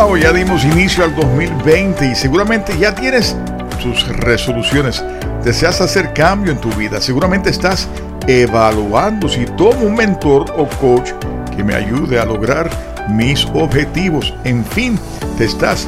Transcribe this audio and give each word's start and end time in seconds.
Ya 0.00 0.32
dimos 0.32 0.64
inicio 0.64 1.04
al 1.04 1.14
2020 1.14 2.06
y 2.06 2.14
seguramente 2.14 2.76
ya 2.78 2.94
tienes 2.94 3.36
tus 3.82 4.08
resoluciones. 4.08 5.04
Deseas 5.44 5.82
hacer 5.82 6.14
cambio 6.14 6.52
en 6.52 6.58
tu 6.58 6.70
vida. 6.70 7.02
Seguramente 7.02 7.50
estás 7.50 7.86
evaluando 8.26 9.28
si 9.28 9.44
tomo 9.44 9.84
un 9.84 9.94
mentor 9.94 10.54
o 10.56 10.66
coach 10.80 11.10
que 11.54 11.62
me 11.62 11.74
ayude 11.74 12.18
a 12.18 12.24
lograr 12.24 12.70
mis 13.10 13.44
objetivos. 13.52 14.32
En 14.44 14.64
fin, 14.64 14.98
te 15.36 15.44
estás 15.44 15.86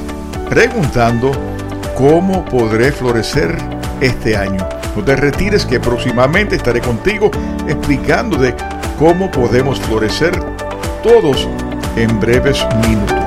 preguntando 0.51 1.33
cómo 1.97 2.45
podré 2.45 2.93
florecer 2.93 3.57
este 4.03 4.37
año. 4.37 4.69
No 4.95 5.03
te 5.03 5.17
retires 5.17 5.65
que 5.65 5.81
próximamente 5.81 6.57
estaré 6.57 6.83
contigo 6.83 7.31
explicándote 7.67 8.55
cómo 8.99 9.31
podemos 9.31 9.81
florecer 9.81 10.39
todos 11.03 11.49
en 11.97 12.21
breves 12.21 12.63
minutos. 12.87 13.22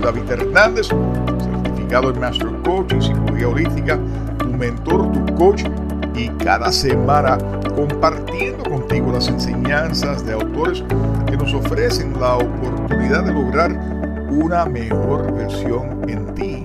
David 0.00 0.30
Hernández, 0.30 0.88
certificado 0.88 2.10
en 2.10 2.20
Master 2.20 2.48
Coach 2.64 2.92
en 2.92 3.02
Psicología 3.02 3.48
Holística, 3.48 3.98
tu 4.38 4.48
mentor, 4.48 5.12
tu 5.12 5.34
coach, 5.34 5.64
y 6.14 6.28
cada 6.30 6.72
semana 6.72 7.38
compartiendo 7.76 8.64
contigo 8.64 9.12
las 9.12 9.28
enseñanzas 9.28 10.26
de 10.26 10.32
autores 10.32 10.82
que 11.28 11.36
nos 11.36 11.54
ofrecen 11.54 12.18
la 12.18 12.36
oportunidad 12.36 13.24
de 13.24 13.32
lograr 13.32 13.70
una 14.28 14.64
mejor 14.66 15.32
versión 15.32 16.08
en 16.08 16.34
ti, 16.34 16.64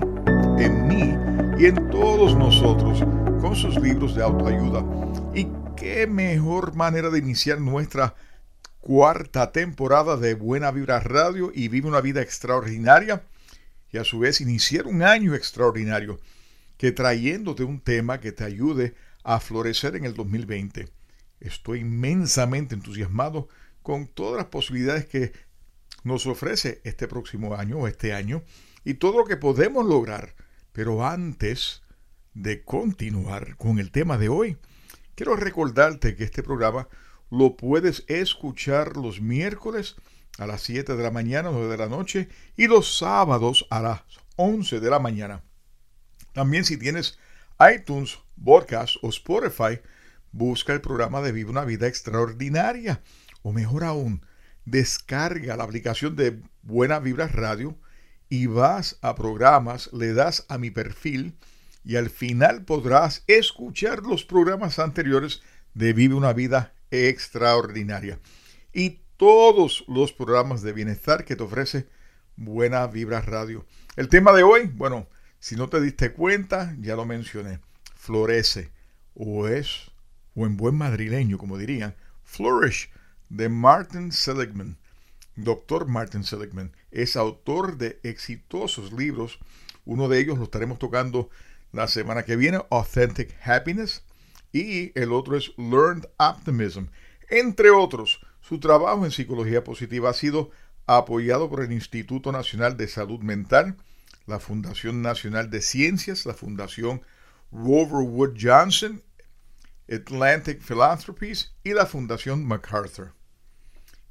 en 0.58 0.88
mí 0.88 1.16
y 1.56 1.66
en 1.66 1.88
todos 1.90 2.36
nosotros 2.36 3.04
con 3.40 3.54
sus 3.54 3.80
libros 3.80 4.16
de 4.16 4.24
autoayuda. 4.24 4.84
Y 5.34 5.48
qué 5.76 6.06
mejor 6.06 6.74
manera 6.74 7.10
de 7.10 7.20
iniciar 7.20 7.60
nuestra 7.60 8.14
cuarta 8.84 9.50
temporada 9.50 10.18
de 10.18 10.34
Buena 10.34 10.70
Vibra 10.70 11.00
Radio 11.00 11.50
y 11.54 11.68
Vive 11.68 11.88
una 11.88 12.02
vida 12.02 12.20
extraordinaria 12.20 13.24
y 13.90 13.96
a 13.96 14.04
su 14.04 14.18
vez 14.18 14.42
iniciar 14.42 14.86
un 14.86 15.02
año 15.02 15.34
extraordinario 15.34 16.20
que 16.76 16.92
trayéndote 16.92 17.64
un 17.64 17.80
tema 17.80 18.20
que 18.20 18.30
te 18.30 18.44
ayude 18.44 18.94
a 19.22 19.40
florecer 19.40 19.96
en 19.96 20.04
el 20.04 20.12
2020. 20.12 20.90
Estoy 21.40 21.80
inmensamente 21.80 22.74
entusiasmado 22.74 23.48
con 23.82 24.06
todas 24.06 24.36
las 24.36 24.48
posibilidades 24.48 25.06
que 25.06 25.32
nos 26.02 26.26
ofrece 26.26 26.82
este 26.84 27.08
próximo 27.08 27.54
año 27.54 27.78
o 27.78 27.88
este 27.88 28.12
año 28.12 28.42
y 28.84 28.94
todo 28.94 29.20
lo 29.20 29.24
que 29.24 29.38
podemos 29.38 29.86
lograr. 29.86 30.34
Pero 30.72 31.06
antes 31.06 31.80
de 32.34 32.62
continuar 32.62 33.56
con 33.56 33.78
el 33.78 33.90
tema 33.90 34.18
de 34.18 34.28
hoy, 34.28 34.58
quiero 35.14 35.36
recordarte 35.36 36.16
que 36.16 36.24
este 36.24 36.42
programa 36.42 36.86
lo 37.30 37.56
puedes 37.56 38.04
escuchar 38.08 38.96
los 38.96 39.20
miércoles 39.20 39.96
a 40.38 40.46
las 40.46 40.62
7 40.62 40.96
de 40.96 41.02
la 41.02 41.10
mañana, 41.10 41.50
9 41.52 41.68
de 41.68 41.76
la 41.76 41.88
noche 41.88 42.28
y 42.56 42.66
los 42.66 42.98
sábados 42.98 43.66
a 43.70 43.80
las 43.80 44.00
11 44.36 44.80
de 44.80 44.90
la 44.90 44.98
mañana. 44.98 45.42
También 46.32 46.64
si 46.64 46.76
tienes 46.76 47.18
iTunes, 47.74 48.18
Podcast 48.42 48.96
o 49.02 49.08
Spotify, 49.08 49.80
busca 50.32 50.72
el 50.72 50.80
programa 50.80 51.22
de 51.22 51.32
Vive 51.32 51.50
una 51.50 51.64
Vida 51.64 51.86
Extraordinaria. 51.86 53.02
O 53.42 53.52
mejor 53.52 53.84
aún, 53.84 54.26
descarga 54.64 55.56
la 55.56 55.64
aplicación 55.64 56.16
de 56.16 56.40
Buena 56.62 56.98
Vibra 56.98 57.28
Radio 57.28 57.78
y 58.28 58.46
vas 58.46 58.98
a 59.02 59.14
programas, 59.14 59.92
le 59.92 60.12
das 60.12 60.46
a 60.48 60.58
mi 60.58 60.70
perfil 60.70 61.36
y 61.84 61.96
al 61.96 62.10
final 62.10 62.64
podrás 62.64 63.22
escuchar 63.26 64.02
los 64.02 64.24
programas 64.24 64.78
anteriores 64.78 65.42
de 65.74 65.92
Vive 65.92 66.14
una 66.14 66.32
Vida 66.32 66.72
extraordinaria. 66.90 68.18
Y 68.72 69.00
todos 69.16 69.84
los 69.88 70.12
programas 70.12 70.62
de 70.62 70.72
bienestar 70.72 71.24
que 71.24 71.36
te 71.36 71.42
ofrece 71.42 71.86
Buena 72.36 72.86
Vibra 72.86 73.20
Radio. 73.20 73.64
El 73.96 74.08
tema 74.08 74.32
de 74.32 74.42
hoy, 74.42 74.66
bueno, 74.66 75.08
si 75.38 75.56
no 75.56 75.68
te 75.68 75.80
diste 75.80 76.12
cuenta, 76.12 76.74
ya 76.80 76.96
lo 76.96 77.04
mencioné. 77.04 77.60
Florece, 77.94 78.70
o 79.14 79.46
es, 79.46 79.90
o 80.34 80.46
en 80.46 80.56
buen 80.56 80.74
madrileño, 80.74 81.38
como 81.38 81.58
dirían, 81.58 81.94
Flourish, 82.24 82.90
de 83.28 83.48
Martin 83.48 84.12
Seligman. 84.12 84.76
Doctor 85.36 85.86
Martin 85.86 86.22
Seligman 86.22 86.72
es 86.90 87.16
autor 87.16 87.76
de 87.76 87.98
exitosos 88.02 88.92
libros. 88.92 89.38
Uno 89.84 90.08
de 90.08 90.20
ellos 90.20 90.38
lo 90.38 90.44
estaremos 90.44 90.78
tocando 90.78 91.30
la 91.72 91.88
semana 91.88 92.24
que 92.24 92.36
viene, 92.36 92.60
Authentic 92.70 93.34
Happiness 93.44 94.03
y 94.54 94.92
el 94.94 95.12
otro 95.12 95.36
es 95.36 95.52
Learned 95.58 96.06
Optimism. 96.16 96.84
Entre 97.28 97.70
otros, 97.70 98.20
su 98.40 98.60
trabajo 98.60 99.04
en 99.04 99.10
psicología 99.10 99.64
positiva 99.64 100.10
ha 100.10 100.14
sido 100.14 100.52
apoyado 100.86 101.50
por 101.50 101.60
el 101.60 101.72
Instituto 101.72 102.30
Nacional 102.30 102.76
de 102.76 102.86
Salud 102.86 103.18
Mental, 103.18 103.76
la 104.26 104.38
Fundación 104.38 105.02
Nacional 105.02 105.50
de 105.50 105.60
Ciencias, 105.60 106.24
la 106.24 106.34
Fundación 106.34 107.02
Rover 107.50 108.06
Wood 108.08 108.36
Johnson, 108.40 109.02
Atlantic 109.90 110.62
Philanthropies 110.62 111.52
y 111.64 111.72
la 111.72 111.86
Fundación 111.86 112.44
MacArthur. 112.44 113.12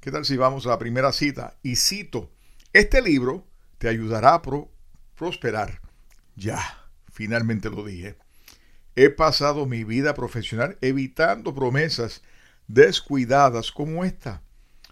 ¿Qué 0.01 0.11
tal 0.11 0.25
si 0.25 0.35
vamos 0.35 0.65
a 0.65 0.71
la 0.71 0.79
primera 0.79 1.13
cita? 1.13 1.57
Y 1.63 1.77
cito, 1.77 2.29
este 2.73 3.01
libro 3.01 3.47
te 3.77 3.87
ayudará 3.87 4.33
a 4.33 4.41
prosperar. 5.15 5.79
Ya, 6.35 6.59
finalmente 7.13 7.69
lo 7.69 7.85
dije. 7.85 8.17
He 8.95 9.09
pasado 9.09 9.65
mi 9.65 9.83
vida 9.83 10.13
profesional 10.13 10.77
evitando 10.81 11.55
promesas 11.55 12.21
descuidadas 12.67 13.71
como 13.71 14.05
esta. 14.05 14.43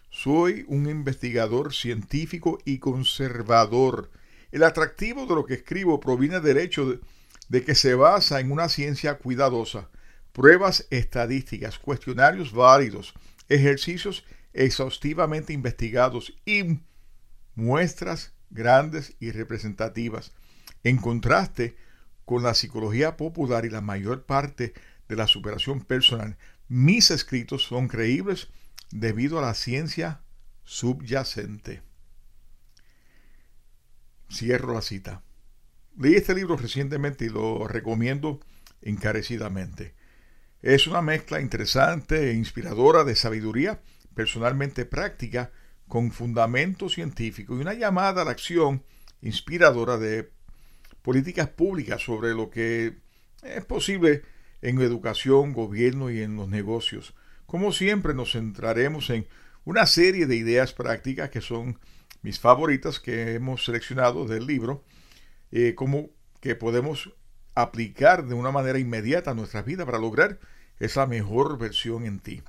Soy 0.10 0.66
un 0.68 0.90
investigador 0.90 1.74
científico 1.74 2.58
y 2.66 2.80
conservador. 2.80 4.12
El 4.52 4.64
atractivo 4.64 5.26
de 5.28 5.36
lo 5.36 5.46
que 5.46 5.54
escribo 5.54 6.00
proviene 6.00 6.40
del 6.40 6.58
hecho 6.58 7.00
de, 7.48 7.64
que 7.64 7.76
se 7.76 7.94
basa 7.94 8.40
en 8.40 8.52
una 8.52 8.70
ciencia 8.70 9.20
cuidadosa, 9.20 9.90
pruebas 10.34 10.88
estadísticas, 10.90 11.78
cuestionarios 11.78 12.52
válidos, 12.54 13.14
ejercicios 13.50 14.26
exhaustivamente 14.54 15.54
investigados 15.54 16.34
y 16.46 16.80
muestras 17.56 18.34
grandes 18.50 19.16
y 19.20 19.32
representativas. 19.32 20.34
En 20.84 20.98
contraste, 20.98 21.76
con 22.32 22.44
la 22.44 22.54
psicología 22.54 23.18
popular 23.18 23.66
y 23.66 23.70
la 23.70 23.82
mayor 23.82 24.24
parte 24.24 24.74
de 25.10 25.18
la 25.18 25.28
superación 25.28 25.82
personal, 25.82 26.38
mis 26.70 27.12
escritos 27.12 27.64
son 27.64 27.90
creíbles 27.90 28.48
debido 28.90 29.38
a 29.38 29.42
la 29.42 29.54
ciencia 29.54 30.22
subyacente. 30.64 31.82
Cierro 34.32 34.74
la 34.74 34.82
cita. 34.82 35.24
Leí 35.98 36.16
este 36.16 36.34
libro 36.34 36.56
recientemente 36.56 37.26
y 37.26 37.28
lo 37.28 37.68
recomiendo 37.68 38.40
encarecidamente. 38.82 39.94
Es 40.62 40.88
una 40.88 41.02
mezcla 41.02 41.42
interesante 41.42 42.30
e 42.30 42.34
inspiradora 42.36 43.04
de 43.04 43.18
sabiduría 43.18 43.82
personalmente 44.16 44.86
práctica 44.86 45.52
con 45.90 46.14
fundamento 46.14 46.88
científico 46.88 47.58
y 47.58 47.60
una 47.60 47.74
llamada 47.74 48.22
a 48.22 48.26
la 48.26 48.32
acción 48.32 48.86
inspiradora 49.22 49.98
de 49.98 50.32
políticas 51.02 51.50
públicas 51.50 52.02
sobre 52.02 52.34
lo 52.34 52.50
que 52.50 52.98
es 53.44 53.66
posible 53.66 54.22
en 54.62 54.80
educación, 54.82 55.54
gobierno 55.54 56.12
y 56.12 56.22
en 56.22 56.36
los 56.36 56.48
negocios. 56.48 57.16
Como 57.46 57.72
siempre 57.72 58.14
nos 58.14 58.34
centraremos 58.34 59.10
en 59.10 59.28
una 59.66 59.86
serie 59.86 60.26
de 60.26 60.36
ideas 60.36 60.74
prácticas 60.74 61.30
que 61.30 61.42
son 61.42 61.80
mis 62.22 62.40
favoritas 62.40 63.00
que 63.00 63.34
hemos 63.34 63.66
seleccionado 63.66 64.26
del 64.26 64.46
libro, 64.46 64.84
eh, 65.52 65.74
como 65.76 66.10
que 66.40 66.56
podemos 66.56 67.14
aplicar 67.56 68.26
de 68.26 68.36
una 68.36 68.52
manera 68.52 68.80
inmediata 68.80 69.32
a 69.32 69.36
nuestra 69.36 69.62
vida 69.62 69.86
para 69.86 70.00
lograr 70.00 70.40
esa 70.80 71.06
mejor 71.06 71.58
versión 71.58 72.06
en 72.06 72.20
ti. 72.20 72.42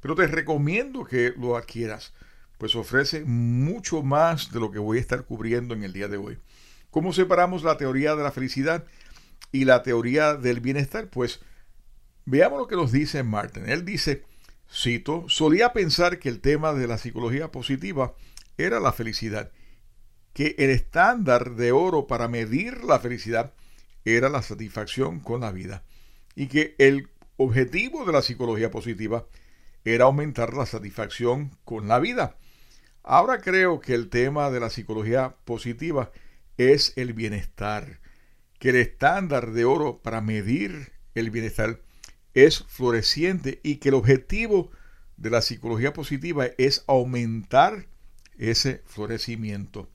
Pero 0.00 0.14
te 0.14 0.26
recomiendo 0.26 1.04
que 1.04 1.32
lo 1.36 1.56
adquieras, 1.56 2.14
pues 2.58 2.74
ofrece 2.74 3.24
mucho 3.24 4.02
más 4.02 4.52
de 4.52 4.60
lo 4.60 4.70
que 4.70 4.78
voy 4.78 4.98
a 4.98 5.00
estar 5.00 5.24
cubriendo 5.24 5.74
en 5.74 5.84
el 5.84 5.92
día 5.92 6.08
de 6.08 6.16
hoy. 6.16 6.38
¿Cómo 6.90 7.12
separamos 7.12 7.62
la 7.62 7.76
teoría 7.76 8.16
de 8.16 8.22
la 8.22 8.32
felicidad 8.32 8.84
y 9.52 9.64
la 9.64 9.82
teoría 9.82 10.34
del 10.34 10.60
bienestar? 10.60 11.08
Pues 11.08 11.40
veamos 12.24 12.58
lo 12.58 12.66
que 12.66 12.76
nos 12.76 12.92
dice 12.92 13.22
Martin. 13.22 13.68
Él 13.68 13.84
dice, 13.84 14.24
cito, 14.72 15.24
solía 15.28 15.72
pensar 15.72 16.18
que 16.18 16.28
el 16.28 16.40
tema 16.40 16.72
de 16.72 16.86
la 16.86 16.98
psicología 16.98 17.52
positiva 17.52 18.14
era 18.56 18.80
la 18.80 18.92
felicidad, 18.92 19.52
que 20.32 20.54
el 20.58 20.70
estándar 20.70 21.56
de 21.56 21.72
oro 21.72 22.06
para 22.06 22.28
medir 22.28 22.84
la 22.84 22.98
felicidad 22.98 23.52
era 24.04 24.28
la 24.28 24.42
satisfacción 24.42 25.20
con 25.20 25.42
la 25.42 25.52
vida 25.52 25.84
y 26.34 26.46
que 26.46 26.74
el 26.78 27.10
objetivo 27.36 28.04
de 28.04 28.12
la 28.12 28.22
psicología 28.22 28.70
positiva 28.70 29.26
era 29.84 30.04
aumentar 30.04 30.54
la 30.54 30.66
satisfacción 30.66 31.50
con 31.64 31.88
la 31.88 31.98
vida. 31.98 32.36
Ahora 33.02 33.40
creo 33.40 33.80
que 33.80 33.94
el 33.94 34.08
tema 34.08 34.50
de 34.50 34.60
la 34.60 34.70
psicología 34.70 35.34
positiva 35.44 36.10
es 36.58 36.92
el 36.96 37.14
bienestar, 37.14 38.00
que 38.58 38.70
el 38.70 38.76
estándar 38.76 39.52
de 39.52 39.64
oro 39.64 40.02
para 40.02 40.20
medir 40.20 40.92
el 41.14 41.30
bienestar 41.30 41.80
es 42.34 42.64
floreciente 42.68 43.60
y 43.62 43.76
que 43.76 43.88
el 43.88 43.94
objetivo 43.94 44.70
de 45.16 45.30
la 45.30 45.40
psicología 45.40 45.92
positiva 45.92 46.46
es 46.58 46.84
aumentar 46.86 47.86
ese 48.36 48.82
florecimiento. 48.86 49.88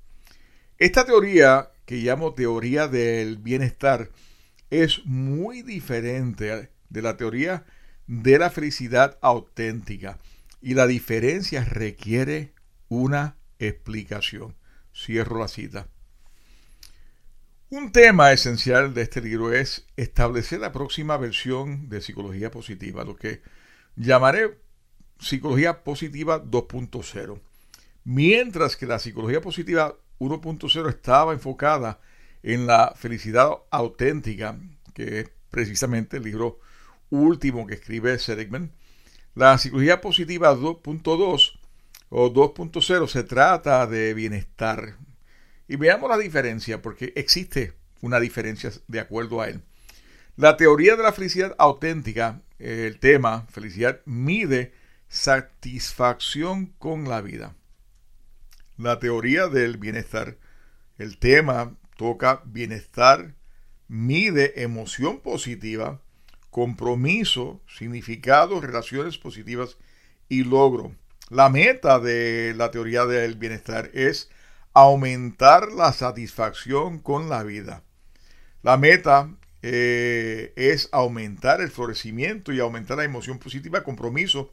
Esta 0.77 1.05
teoría, 1.05 1.71
que 1.85 1.97
llamo 1.97 2.33
teoría 2.33 2.87
del 2.87 3.37
bienestar, 3.37 4.09
es 4.69 5.05
muy 5.05 5.61
diferente 5.61 6.71
de 6.89 7.01
la 7.01 7.15
teoría 7.15 7.65
de 8.07 8.37
la 8.39 8.49
felicidad 8.49 9.17
auténtica 9.21 10.19
y 10.61 10.73
la 10.73 10.87
diferencia 10.87 11.63
requiere 11.63 12.53
una 12.89 13.37
explicación. 13.59 14.55
Cierro 14.93 15.39
la 15.39 15.47
cita. 15.47 15.87
Un 17.75 17.91
tema 17.91 18.31
esencial 18.31 18.93
de 18.93 19.01
este 19.01 19.19
libro 19.19 19.51
es 19.51 19.87
establecer 19.97 20.59
la 20.59 20.71
próxima 20.71 21.17
versión 21.17 21.89
de 21.89 22.01
psicología 22.01 22.51
positiva, 22.51 23.03
lo 23.03 23.15
que 23.15 23.41
llamaré 23.95 24.59
psicología 25.17 25.83
positiva 25.83 26.39
2.0. 26.43 27.41
Mientras 28.03 28.77
que 28.77 28.85
la 28.85 28.99
psicología 28.99 29.41
positiva 29.41 29.97
1.0 30.19 30.87
estaba 30.87 31.33
enfocada 31.33 31.99
en 32.43 32.67
la 32.67 32.93
felicidad 32.95 33.49
auténtica, 33.71 34.55
que 34.93 35.21
es 35.21 35.31
precisamente 35.49 36.17
el 36.17 36.25
libro 36.25 36.59
último 37.09 37.65
que 37.65 37.73
escribe 37.73 38.19
Seligman, 38.19 38.71
la 39.33 39.57
psicología 39.57 39.99
positiva 39.99 40.55
2.2 40.55 41.59
o 42.09 42.31
2.0 42.31 43.07
se 43.07 43.23
trata 43.23 43.87
de 43.87 44.13
bienestar. 44.13 44.99
Y 45.67 45.75
veamos 45.77 46.09
la 46.09 46.17
diferencia, 46.17 46.81
porque 46.81 47.13
existe 47.15 47.73
una 48.01 48.19
diferencia 48.19 48.71
de 48.87 48.99
acuerdo 48.99 49.41
a 49.41 49.47
él. 49.47 49.61
La 50.35 50.57
teoría 50.57 50.95
de 50.95 51.03
la 51.03 51.13
felicidad 51.13 51.55
auténtica, 51.57 52.41
el 52.59 52.99
tema 52.99 53.45
felicidad, 53.51 54.01
mide 54.05 54.73
satisfacción 55.07 56.67
con 56.79 57.07
la 57.07 57.21
vida. 57.21 57.55
La 58.77 58.99
teoría 58.99 59.47
del 59.47 59.77
bienestar, 59.77 60.37
el 60.97 61.17
tema 61.19 61.77
toca 61.97 62.41
bienestar, 62.45 63.35
mide 63.87 64.63
emoción 64.63 65.19
positiva, 65.19 66.01
compromiso, 66.49 67.61
significado, 67.67 68.59
relaciones 68.59 69.17
positivas 69.17 69.77
y 70.29 70.43
logro. 70.43 70.95
La 71.29 71.49
meta 71.49 71.99
de 71.99 72.53
la 72.55 72.71
teoría 72.71 73.05
del 73.05 73.35
bienestar 73.35 73.91
es 73.93 74.29
aumentar 74.73 75.71
la 75.71 75.93
satisfacción 75.93 76.99
con 76.99 77.29
la 77.29 77.43
vida. 77.43 77.83
La 78.61 78.77
meta 78.77 79.35
eh, 79.61 80.53
es 80.55 80.89
aumentar 80.91 81.61
el 81.61 81.69
florecimiento 81.69 82.51
y 82.51 82.59
aumentar 82.59 82.97
la 82.97 83.03
emoción 83.03 83.39
positiva, 83.39 83.83
compromiso, 83.83 84.51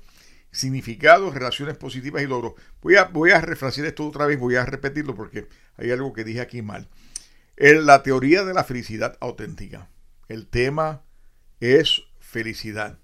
significado, 0.51 1.31
relaciones 1.31 1.77
positivas 1.77 2.23
y 2.23 2.27
logro. 2.27 2.55
Voy 2.83 2.97
a, 2.97 3.05
voy 3.05 3.31
a 3.31 3.41
esto 3.41 4.07
otra 4.07 4.27
vez, 4.27 4.39
voy 4.39 4.57
a 4.57 4.65
repetirlo 4.65 5.15
porque 5.15 5.49
hay 5.77 5.91
algo 5.91 6.13
que 6.13 6.25
dije 6.25 6.41
aquí 6.41 6.63
mal. 6.63 6.89
La 7.57 8.03
teoría 8.03 8.45
de 8.45 8.55
la 8.55 8.65
felicidad 8.65 9.17
auténtica. 9.21 9.91
El 10.29 10.47
tema 10.47 11.03
es 11.61 12.03
felicidad. 12.19 12.99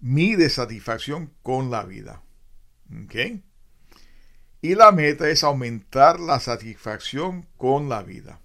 Mi 0.00 0.36
satisfacción 0.48 1.32
con 1.42 1.70
la 1.70 1.84
vida. 1.84 2.22
Y 4.60 4.74
la 4.74 4.90
meta 4.90 5.28
es 5.28 5.44
aumentar 5.44 6.18
la 6.18 6.40
satisfacción 6.40 7.46
con 7.56 7.88
la 7.88 8.02
vida. 8.02 8.40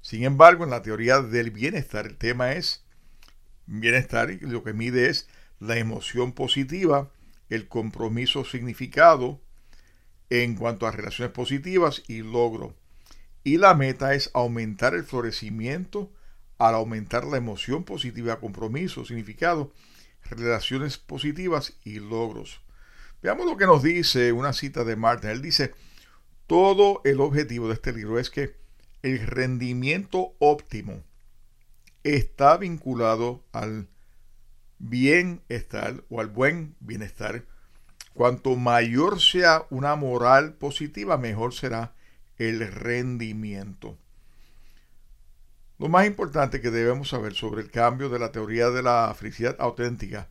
Sin 0.00 0.22
embargo, 0.22 0.62
en 0.62 0.70
la 0.70 0.82
teoría 0.82 1.20
del 1.20 1.50
bienestar, 1.50 2.06
el 2.06 2.16
tema 2.16 2.52
es 2.52 2.84
bienestar 3.66 4.30
y 4.30 4.38
lo 4.38 4.62
que 4.62 4.72
mide 4.72 5.10
es 5.10 5.28
la 5.58 5.76
emoción 5.76 6.32
positiva, 6.32 7.10
el 7.48 7.66
compromiso 7.66 8.44
significado 8.44 9.40
en 10.30 10.54
cuanto 10.54 10.86
a 10.86 10.92
relaciones 10.92 11.34
positivas 11.34 12.04
y 12.06 12.22
logro. 12.22 12.76
Y 13.42 13.56
la 13.56 13.74
meta 13.74 14.14
es 14.14 14.30
aumentar 14.34 14.94
el 14.94 15.02
florecimiento 15.02 16.12
al 16.58 16.76
aumentar 16.76 17.24
la 17.24 17.36
emoción 17.36 17.82
positiva, 17.82 18.38
compromiso, 18.38 19.04
significado, 19.04 19.72
relaciones 20.22 20.98
positivas 20.98 21.74
y 21.84 21.98
logros. 21.98 22.60
Veamos 23.22 23.46
lo 23.46 23.56
que 23.56 23.66
nos 23.66 23.82
dice 23.82 24.32
una 24.32 24.52
cita 24.52 24.84
de 24.84 24.96
Martin. 24.96 25.30
Él 25.30 25.42
dice, 25.42 25.74
todo 26.46 27.00
el 27.04 27.20
objetivo 27.20 27.68
de 27.68 27.74
este 27.74 27.92
libro 27.92 28.18
es 28.18 28.30
que 28.30 28.56
el 29.02 29.26
rendimiento 29.26 30.34
óptimo 30.38 31.02
está 32.04 32.56
vinculado 32.56 33.44
al 33.52 33.88
bienestar 34.78 36.04
o 36.08 36.20
al 36.20 36.28
buen 36.28 36.76
bienestar. 36.80 37.44
Cuanto 38.14 38.56
mayor 38.56 39.20
sea 39.20 39.66
una 39.70 39.96
moral 39.96 40.54
positiva, 40.54 41.18
mejor 41.18 41.54
será 41.54 41.94
el 42.36 42.66
rendimiento. 42.72 43.98
Lo 45.78 45.88
más 45.88 46.06
importante 46.06 46.60
que 46.60 46.70
debemos 46.70 47.08
saber 47.10 47.34
sobre 47.34 47.62
el 47.62 47.70
cambio 47.70 48.08
de 48.08 48.18
la 48.18 48.32
teoría 48.32 48.70
de 48.70 48.82
la 48.82 49.14
felicidad 49.16 49.56
auténtica 49.60 50.28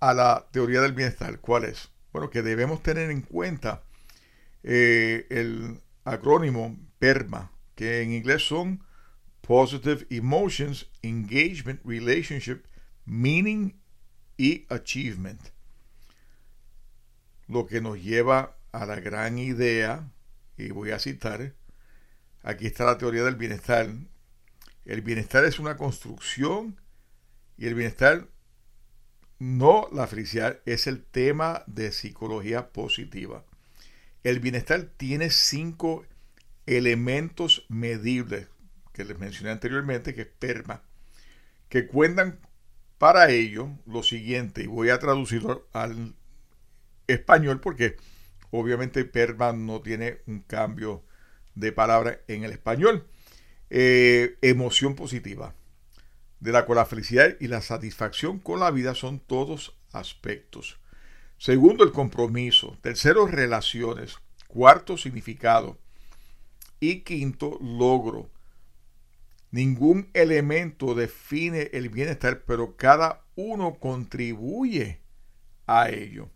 a 0.00 0.14
la 0.14 0.46
teoría 0.52 0.80
del 0.80 0.92
bienestar, 0.92 1.40
¿cuál 1.40 1.64
es? 1.64 1.90
Bueno, 2.12 2.30
que 2.30 2.42
debemos 2.42 2.82
tener 2.82 3.10
en 3.10 3.22
cuenta 3.22 3.82
eh, 4.62 5.26
el 5.30 5.80
acrónimo 6.04 6.76
PERMA, 6.98 7.52
que 7.74 8.02
en 8.02 8.12
inglés 8.12 8.46
son 8.46 8.84
Positive 9.40 10.06
Emotions, 10.10 10.88
Engagement, 11.02 11.80
Relationship, 11.84 12.62
Meaning 13.04 13.80
y 14.36 14.66
Achievement. 14.68 15.40
Lo 17.48 17.66
que 17.66 17.80
nos 17.80 18.02
lleva 18.02 18.56
a 18.72 18.86
la 18.86 19.00
gran 19.00 19.38
idea, 19.38 20.08
y 20.56 20.70
voy 20.70 20.90
a 20.90 20.98
citar, 20.98 21.54
aquí 22.42 22.66
está 22.66 22.84
la 22.84 22.98
teoría 22.98 23.24
del 23.24 23.36
bienestar, 23.36 23.88
el 24.84 25.02
bienestar 25.02 25.44
es 25.44 25.58
una 25.58 25.76
construcción 25.76 26.80
y 27.56 27.66
el 27.66 27.74
bienestar, 27.74 28.28
no 29.40 29.88
la 29.90 30.06
felicidad, 30.06 30.60
es 30.66 30.86
el 30.86 31.02
tema 31.02 31.64
de 31.66 31.90
psicología 31.90 32.68
positiva. 32.68 33.42
El 34.22 34.38
bienestar 34.38 34.82
tiene 34.96 35.30
cinco 35.30 36.04
elementos 36.66 37.64
medibles 37.68 38.48
que 38.92 39.04
les 39.04 39.18
mencioné 39.18 39.50
anteriormente, 39.50 40.14
que 40.14 40.22
es 40.22 40.28
PERMA, 40.28 40.82
que 41.70 41.86
cuentan 41.86 42.38
para 42.98 43.30
ello 43.30 43.70
lo 43.86 44.02
siguiente, 44.02 44.62
y 44.62 44.66
voy 44.66 44.90
a 44.90 44.98
traducirlo 44.98 45.66
al 45.72 46.14
español 47.06 47.60
porque 47.60 47.96
obviamente 48.50 49.06
PERMA 49.06 49.54
no 49.54 49.80
tiene 49.80 50.18
un 50.26 50.40
cambio 50.40 51.02
de 51.54 51.72
palabra 51.72 52.20
en 52.28 52.44
el 52.44 52.52
español. 52.52 53.06
Eh, 53.70 54.36
emoción 54.42 54.96
positiva, 54.96 55.54
de 56.40 56.52
la 56.52 56.64
cual 56.64 56.76
la 56.76 56.86
felicidad 56.86 57.36
y 57.38 57.48
la 57.48 57.60
satisfacción 57.60 58.38
con 58.38 58.60
la 58.60 58.70
vida 58.70 58.94
son 58.94 59.20
todos 59.20 59.76
aspectos. 59.92 60.78
Segundo, 61.38 61.84
el 61.84 61.92
compromiso. 61.92 62.76
Tercero, 62.80 63.26
relaciones. 63.26 64.16
Cuarto, 64.48 64.96
significado. 64.96 65.78
Y 66.80 67.00
quinto, 67.00 67.58
logro. 67.60 68.30
Ningún 69.50 70.08
elemento 70.14 70.94
define 70.94 71.70
el 71.72 71.88
bienestar, 71.88 72.42
pero 72.46 72.76
cada 72.76 73.24
uno 73.34 73.74
contribuye 73.74 75.00
a 75.66 75.90
ello. 75.90 76.28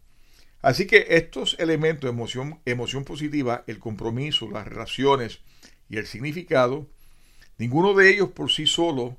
Así 0.63 0.87
que 0.87 1.07
estos 1.11 1.57
elementos, 1.59 2.09
emoción, 2.09 2.61
emoción 2.65 3.05
positiva, 3.05 3.65
el 3.67 3.79
compromiso, 3.79 4.51
las 4.51 4.67
relaciones 4.67 5.41
y 5.89 5.99
el 5.99 6.07
significado, 6.07 6.89
Ninguno 7.57 7.95
de 7.95 8.11
ellos 8.11 8.31
por 8.31 8.51
sí 8.51 8.67
solo 8.67 9.17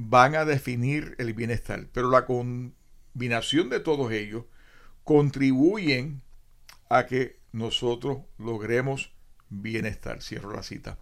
van 0.00 0.36
a 0.36 0.44
definir 0.44 1.16
el 1.18 1.34
bienestar, 1.34 1.88
pero 1.92 2.08
la 2.08 2.24
combinación 2.24 3.68
de 3.68 3.80
todos 3.80 4.12
ellos 4.12 4.44
contribuyen 5.02 6.22
a 6.88 7.06
que 7.06 7.40
nosotros 7.50 8.18
logremos 8.38 9.12
bienestar. 9.48 10.22
Cierro 10.22 10.54
la 10.54 10.62
cita. 10.62 10.98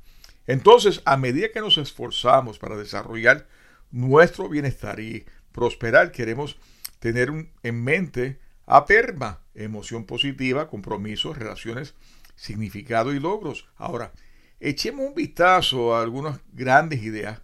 Entonces, 0.46 1.02
a 1.04 1.18
medida 1.18 1.50
que 1.52 1.60
nos 1.60 1.76
esforzamos 1.76 2.58
para 2.58 2.78
desarrollar 2.78 3.46
nuestro 3.90 4.48
bienestar 4.48 4.98
y 4.98 5.26
prosperar, 5.52 6.10
queremos 6.10 6.56
tener 6.98 7.50
en 7.62 7.84
mente 7.84 8.38
a 8.64 8.86
perma, 8.86 9.42
emoción 9.54 10.06
positiva, 10.06 10.70
compromisos, 10.70 11.36
relaciones, 11.36 11.94
significado 12.34 13.12
y 13.12 13.20
logros. 13.20 13.68
Ahora, 13.76 14.12
echemos 14.58 15.06
un 15.06 15.14
vistazo 15.14 15.94
a 15.94 16.02
algunas 16.02 16.40
grandes 16.54 17.02
ideas 17.02 17.40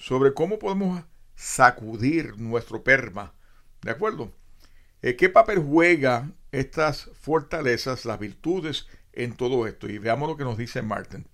sobre 0.00 0.32
cómo 0.32 0.58
podemos 0.58 1.04
sacudir 1.36 2.38
nuestro 2.38 2.82
perma. 2.82 3.34
¿De 3.82 3.90
acuerdo? 3.90 4.32
Eh, 5.02 5.14
¿Qué 5.14 5.28
papel 5.28 5.58
juega 5.58 6.32
estas 6.52 7.10
fortalezas, 7.20 8.06
las 8.06 8.18
virtudes 8.18 8.86
en 9.12 9.36
todo 9.36 9.66
esto? 9.66 9.88
Y 9.88 9.98
veamos 9.98 10.28
lo 10.28 10.36
que 10.36 10.44
nos 10.44 10.56
dice 10.56 10.80
Martin. 10.82 11.26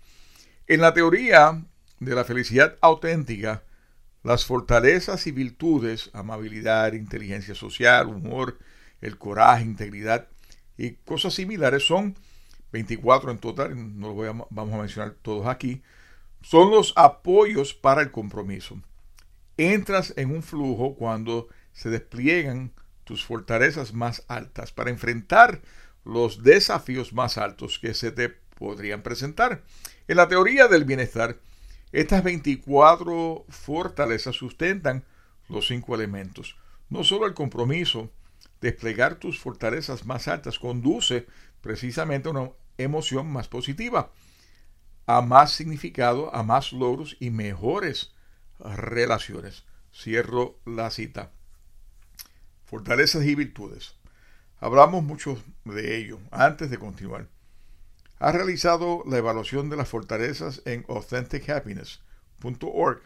En 0.66 0.80
la 0.80 0.92
teoría 0.92 1.64
de 2.00 2.14
la 2.14 2.24
felicidad 2.24 2.76
auténtica, 2.80 3.62
las 4.24 4.44
fortalezas 4.44 5.28
y 5.28 5.30
virtudes, 5.30 6.10
amabilidad, 6.12 6.92
inteligencia 6.92 7.54
social, 7.54 8.08
humor, 8.08 8.58
el 9.00 9.16
coraje, 9.16 9.62
integridad 9.62 10.26
y 10.76 10.92
cosas 10.92 11.34
similares 11.34 11.84
son 11.84 12.16
24 12.72 13.30
en 13.30 13.38
total, 13.38 13.98
no 13.98 14.12
los 14.12 14.46
vamos 14.50 14.74
a 14.74 14.78
mencionar 14.78 15.14
todos 15.22 15.46
aquí, 15.46 15.82
son 16.42 16.70
los 16.70 16.92
apoyos 16.96 17.74
para 17.74 18.02
el 18.02 18.10
compromiso. 18.10 18.80
Entras 19.56 20.12
en 20.16 20.30
un 20.30 20.42
flujo 20.42 20.94
cuando 20.96 21.48
se 21.72 21.90
despliegan 21.90 22.72
tus 23.04 23.24
fortalezas 23.24 23.94
más 23.94 24.24
altas 24.28 24.72
para 24.72 24.90
enfrentar 24.90 25.62
los 26.04 26.42
desafíos 26.42 27.12
más 27.12 27.38
altos 27.38 27.78
que 27.78 27.94
se 27.94 28.10
te 28.12 28.28
podrían 28.28 29.02
presentar. 29.02 29.62
En 30.08 30.16
la 30.16 30.28
teoría 30.28 30.68
del 30.68 30.84
bienestar, 30.84 31.38
estas 31.92 32.22
24 32.22 33.44
fortalezas 33.48 34.36
sustentan 34.36 35.04
los 35.48 35.68
cinco 35.68 35.94
elementos. 35.94 36.56
No 36.88 37.04
solo 37.04 37.26
el 37.26 37.34
compromiso, 37.34 38.10
desplegar 38.60 39.16
tus 39.16 39.38
fortalezas 39.38 40.06
más 40.06 40.28
altas 40.28 40.58
conduce 40.58 41.26
precisamente 41.60 42.28
a 42.28 42.32
una 42.32 42.50
emoción 42.78 43.28
más 43.28 43.48
positiva, 43.48 44.10
a 45.06 45.22
más 45.22 45.52
significado, 45.52 46.34
a 46.34 46.42
más 46.42 46.72
logros 46.72 47.16
y 47.20 47.30
mejores 47.30 48.12
relaciones. 48.58 49.64
Cierro 49.94 50.58
la 50.66 50.90
cita. 50.90 51.30
Fortalezas 52.64 53.24
y 53.24 53.36
virtudes. 53.36 53.94
Hablamos 54.58 55.04
mucho 55.04 55.40
de 55.64 55.96
ello 55.96 56.18
antes 56.30 56.70
de 56.70 56.78
continuar. 56.78 57.28
Ha 58.18 58.32
realizado 58.32 59.02
la 59.06 59.18
evaluación 59.18 59.68
de 59.70 59.76
las 59.76 59.88
fortalezas 59.88 60.62
en 60.64 60.84
AuthenticHappiness.org. 60.88 63.02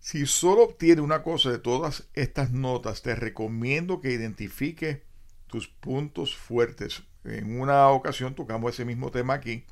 Si 0.00 0.26
solo 0.26 0.64
obtiene 0.64 1.00
una 1.02 1.22
cosa 1.22 1.50
de 1.50 1.58
todas 1.58 2.08
estas 2.14 2.50
notas, 2.50 3.02
te 3.02 3.14
recomiendo 3.14 4.00
que 4.00 4.12
identifique 4.12 5.04
tus 5.46 5.68
puntos 5.68 6.34
fuertes. 6.36 7.04
En 7.24 7.60
una 7.60 7.86
ocasión 7.88 8.34
tocamos 8.34 8.74
ese 8.74 8.84
mismo 8.84 9.10
tema 9.10 9.34
aquí 9.34 9.64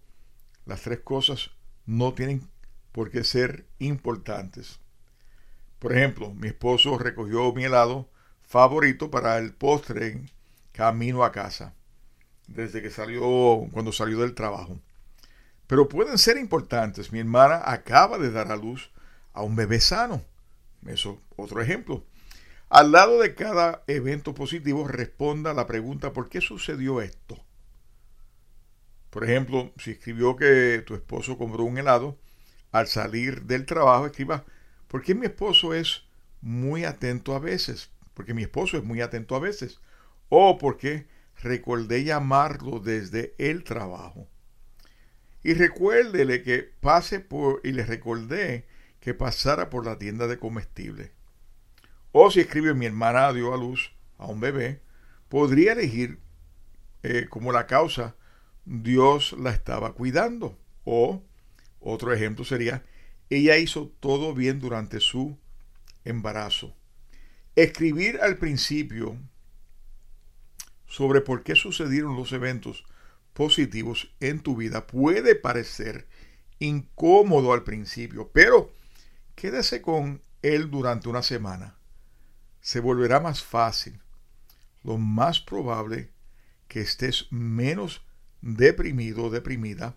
Las 0.65 0.81
tres 0.81 0.99
cosas 0.99 1.51
no 1.85 2.13
tienen 2.13 2.47
por 2.91 3.11
qué 3.11 3.23
ser 3.23 3.65
importantes. 3.79 4.79
Por 5.79 5.95
ejemplo, 5.95 6.33
mi 6.33 6.47
esposo 6.47 6.97
recogió 6.97 7.53
mi 7.53 7.65
helado 7.65 8.09
favorito 8.41 9.11
para 9.11 9.37
el 9.37 9.53
postre 9.53 10.07
en 10.07 10.31
camino 10.71 11.23
a 11.23 11.31
casa, 11.31 11.73
desde 12.47 12.81
que 12.81 12.89
salió, 12.89 13.67
cuando 13.71 13.91
salió 13.91 14.19
del 14.19 14.33
trabajo. 14.33 14.79
Pero 15.67 15.89
pueden 15.89 16.17
ser 16.17 16.37
importantes. 16.37 17.11
Mi 17.11 17.19
hermana 17.19 17.61
acaba 17.65 18.17
de 18.17 18.31
dar 18.31 18.51
a 18.51 18.55
luz 18.55 18.89
a 19.33 19.43
un 19.43 19.55
bebé 19.55 19.79
sano. 19.81 20.23
Eso, 20.85 21.21
otro 21.35 21.61
ejemplo. 21.61 22.03
Al 22.69 22.91
lado 22.91 23.21
de 23.21 23.33
cada 23.33 23.83
evento 23.87 24.33
positivo, 24.33 24.87
responda 24.87 25.53
la 25.53 25.67
pregunta 25.67 26.11
¿por 26.11 26.27
qué 26.27 26.41
sucedió 26.41 27.01
esto? 27.01 27.41
Por 29.09 29.23
ejemplo, 29.23 29.71
si 29.77 29.91
escribió 29.91 30.35
que 30.35 30.83
tu 30.85 30.93
esposo 30.93 31.37
compró 31.37 31.63
un 31.63 31.77
helado, 31.77 32.17
al 32.73 32.87
salir 32.87 33.43
del 33.43 33.65
trabajo, 33.65 34.05
escriba 34.05 34.43
¿por 34.89 35.01
qué 35.01 35.15
mi 35.15 35.27
esposo 35.27 35.73
es 35.73 36.03
muy 36.41 36.83
atento 36.83 37.35
a 37.35 37.39
veces? 37.39 37.89
Porque 38.13 38.33
mi 38.33 38.43
esposo 38.43 38.77
es 38.77 38.83
muy 38.83 38.99
atento 38.99 39.35
a 39.35 39.39
veces. 39.39 39.79
O 40.27 40.57
porque 40.57 41.07
recordé 41.41 42.03
llamarlo 42.03 42.79
desde 42.79 43.33
el 43.37 43.63
trabajo. 43.63 44.27
Y 45.41 45.53
recuérdele 45.53 46.43
que 46.43 46.69
pase 46.81 47.21
por, 47.21 47.61
y 47.63 47.71
le 47.71 47.85
recordé 47.85 48.67
que 48.99 49.13
pasara 49.13 49.69
por 49.69 49.85
la 49.85 49.97
tienda 49.97 50.27
de 50.27 50.37
comestibles. 50.37 51.11
O 52.19 52.31
si 52.31 52.39
escribe 52.39 52.73
mi 52.73 52.87
hermana 52.87 53.31
dio 53.31 53.53
a 53.53 53.57
luz 53.57 53.91
a 54.17 54.25
un 54.25 54.39
bebé, 54.39 54.81
podría 55.29 55.73
elegir 55.73 56.17
eh, 57.03 57.27
como 57.29 57.51
la 57.51 57.67
causa 57.67 58.15
Dios 58.65 59.35
la 59.37 59.51
estaba 59.51 59.93
cuidando. 59.93 60.57
O 60.83 61.21
otro 61.79 62.11
ejemplo 62.11 62.43
sería, 62.43 62.83
ella 63.29 63.57
hizo 63.57 63.93
todo 63.99 64.33
bien 64.33 64.59
durante 64.59 64.99
su 64.99 65.37
embarazo. 66.05 66.75
Escribir 67.55 68.19
al 68.19 68.37
principio 68.37 69.15
sobre 70.87 71.21
por 71.21 71.43
qué 71.43 71.53
sucedieron 71.53 72.15
los 72.15 72.31
eventos 72.31 72.83
positivos 73.33 74.11
en 74.19 74.39
tu 74.39 74.55
vida 74.55 74.87
puede 74.87 75.35
parecer 75.35 76.07
incómodo 76.57 77.53
al 77.53 77.63
principio, 77.63 78.31
pero 78.33 78.73
quédese 79.35 79.83
con 79.83 80.23
él 80.41 80.71
durante 80.71 81.09
una 81.09 81.21
semana. 81.21 81.76
Se 82.61 82.79
volverá 82.79 83.19
más 83.19 83.43
fácil. 83.43 83.99
Lo 84.83 84.97
más 84.97 85.39
probable 85.39 86.11
que 86.67 86.81
estés 86.81 87.27
menos 87.31 88.01
deprimido 88.41 89.25
o 89.25 89.29
deprimida, 89.29 89.95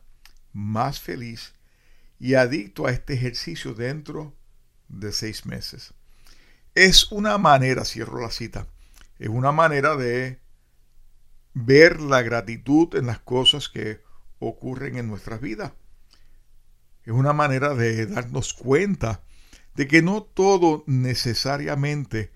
más 0.52 1.00
feliz 1.00 1.54
y 2.18 2.34
adicto 2.34 2.86
a 2.86 2.92
este 2.92 3.14
ejercicio 3.14 3.74
dentro 3.74 4.34
de 4.88 5.12
seis 5.12 5.46
meses. 5.46 5.94
Es 6.74 7.10
una 7.10 7.38
manera, 7.38 7.84
cierro 7.84 8.20
la 8.20 8.30
cita, 8.30 8.66
es 9.18 9.28
una 9.28 9.52
manera 9.52 9.96
de 9.96 10.40
ver 11.54 12.00
la 12.00 12.22
gratitud 12.22 12.94
en 12.94 13.06
las 13.06 13.18
cosas 13.18 13.68
que 13.68 14.02
ocurren 14.38 14.96
en 14.96 15.08
nuestras 15.08 15.40
vidas. 15.40 15.72
Es 17.04 17.12
una 17.12 17.32
manera 17.32 17.74
de 17.74 18.06
darnos 18.06 18.54
cuenta 18.54 19.22
de 19.74 19.88
que 19.88 20.02
no 20.02 20.22
todo 20.22 20.84
necesariamente 20.86 22.30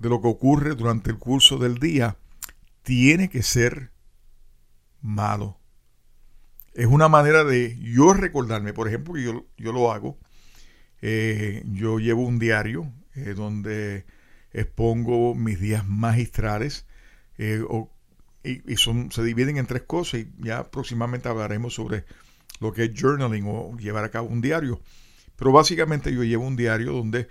de 0.00 0.08
lo 0.08 0.22
que 0.22 0.28
ocurre 0.28 0.74
durante 0.74 1.10
el 1.10 1.18
curso 1.18 1.58
del 1.58 1.78
día 1.78 2.16
tiene 2.82 3.28
que 3.28 3.42
ser 3.42 3.90
malo. 5.02 5.58
Es 6.72 6.86
una 6.86 7.08
manera 7.08 7.44
de 7.44 7.78
yo 7.78 8.14
recordarme, 8.14 8.72
por 8.72 8.88
ejemplo, 8.88 9.18
yo, 9.18 9.46
yo 9.56 9.72
lo 9.72 9.92
hago, 9.92 10.18
Eh, 11.02 11.62
yo 11.64 11.98
llevo 11.98 12.26
un 12.26 12.38
diario 12.38 12.92
eh, 13.14 13.32
donde 13.34 14.04
expongo 14.52 15.34
mis 15.34 15.58
días 15.58 15.86
magistrales 15.88 16.84
eh, 17.38 17.64
y, 18.44 18.76
son, 18.76 19.10
se 19.10 19.22
dividen 19.22 19.56
en 19.56 19.64
tres 19.64 19.82
cosas 19.86 20.20
y 20.20 20.28
ya 20.38 20.70
próximamente 20.70 21.30
hablaremos 21.30 21.72
sobre 21.72 22.04
lo 22.60 22.72
que 22.74 22.84
es 22.84 22.90
journaling 22.94 23.46
o 23.48 23.74
llevar 23.78 24.04
a 24.04 24.10
cabo 24.10 24.28
un 24.28 24.42
diario. 24.42 24.82
Pero 25.36 25.52
básicamente 25.52 26.12
yo 26.12 26.22
llevo 26.22 26.46
un 26.46 26.56
diario 26.56 26.92
donde 26.92 27.28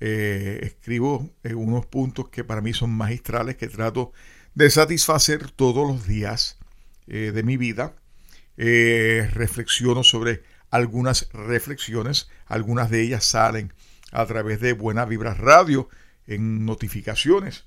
escribo 0.00 1.30
unos 1.54 1.84
puntos 1.86 2.30
que 2.30 2.42
para 2.42 2.62
mí 2.62 2.72
son 2.72 2.90
magistrales 2.90 3.56
que 3.56 3.68
trato 3.68 4.12
de 4.54 4.70
satisfacer 4.70 5.50
todos 5.50 5.86
los 5.86 6.06
días 6.06 6.58
de 7.06 7.42
mi 7.42 7.56
vida. 7.56 7.94
reflexiono 8.56 10.02
sobre 10.02 10.42
algunas 10.70 11.28
reflexiones, 11.32 12.30
algunas 12.46 12.90
de 12.90 13.02
ellas 13.02 13.24
salen 13.24 13.72
a 14.12 14.26
través 14.26 14.60
de 14.60 14.72
Buena 14.72 15.04
Vibra 15.04 15.34
Radio 15.34 15.88
en 16.26 16.64
notificaciones. 16.64 17.66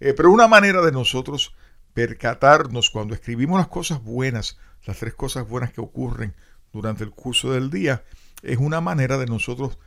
Eh, 0.00 0.14
pero 0.16 0.30
una 0.30 0.48
manera 0.48 0.82
de 0.82 0.92
nosotros 0.92 1.54
percatarnos 1.94 2.90
cuando 2.90 3.14
escribimos 3.14 3.58
las 3.58 3.68
cosas 3.68 4.02
buenas, 4.02 4.58
las 4.84 4.98
tres 4.98 5.14
cosas 5.14 5.48
buenas 5.48 5.72
que 5.72 5.80
ocurren 5.80 6.34
durante 6.72 7.04
el 7.04 7.10
curso 7.10 7.52
del 7.52 7.70
día, 7.70 8.04
es 8.42 8.58
una 8.58 8.80
manera 8.80 9.16
de 9.16 9.26
nosotros 9.26 9.78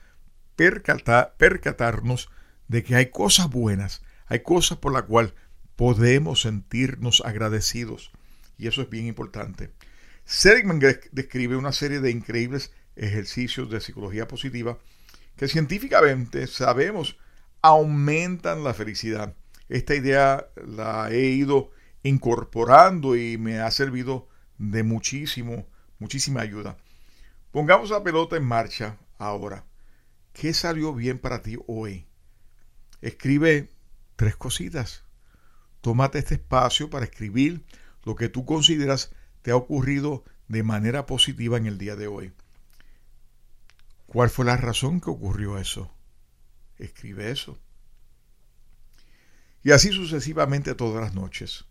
percatarnos 1.38 2.30
de 2.68 2.84
que 2.84 2.96
hay 2.96 3.10
cosas 3.10 3.50
buenas, 3.50 4.02
hay 4.28 4.42
cosas 4.42 4.78
por 4.78 4.94
las 4.94 5.04
cuales 5.04 5.34
podemos 5.76 6.42
sentirnos 6.42 7.22
agradecidos. 7.26 8.12
Y 8.58 8.68
eso 8.68 8.82
es 8.82 8.90
bien 8.90 9.06
importante. 9.06 9.72
Seligman 10.26 10.80
describe 11.12 11.56
una 11.56 11.72
serie 11.72 12.02
de 12.02 12.12
increíbles 12.12 12.74
ejercicios 12.96 13.70
de 13.70 13.80
psicología 13.80 14.28
positiva 14.28 14.78
que 15.38 15.48
científicamente 15.48 16.46
sabemos 16.48 17.18
aumentan 17.62 18.64
la 18.64 18.74
felicidad. 18.74 19.36
Esta 19.70 19.96
idea 19.96 20.48
la 20.68 21.10
he 21.12 21.28
ido 21.28 21.72
incorporando 22.04 23.16
y 23.16 23.38
me 23.38 23.60
ha 23.60 23.72
servido 23.72 24.28
de 24.58 24.84
muchísimo, 24.84 25.68
muchísima 26.00 26.42
ayuda. 26.42 26.78
Pongamos 27.52 27.90
la 27.90 28.04
pelota 28.04 28.36
en 28.36 28.44
marcha 28.44 28.98
ahora. 29.18 29.69
¿Qué 30.40 30.54
salió 30.54 30.94
bien 30.94 31.20
para 31.20 31.42
ti 31.42 31.58
hoy? 31.68 32.08
Escribe 33.02 33.70
tres 34.16 34.38
cositas. 34.38 35.04
Tómate 35.82 36.20
este 36.20 36.36
espacio 36.36 36.90
para 36.90 37.04
escribir 37.04 37.66
lo 38.06 38.16
que 38.16 38.30
tú 38.30 38.46
consideras 38.46 39.12
te 39.42 39.52
ha 39.52 39.58
ocurrido 39.58 40.24
de 40.48 40.64
manera 40.64 41.06
positiva 41.06 41.58
en 41.58 41.66
el 41.66 41.78
día 41.78 41.98
de 41.98 42.08
hoy. 42.08 42.32
¿Cuál 44.06 44.30
fue 44.30 44.46
la 44.46 44.56
razón 44.56 45.02
que 45.02 45.10
ocurrió 45.10 45.58
eso? 45.58 45.94
Escribe 46.78 47.32
eso. 47.32 47.60
Y 49.62 49.72
así 49.72 49.90
sucesivamente 49.92 50.74
todas 50.74 51.02
las 51.04 51.14
noches. 51.14 51.66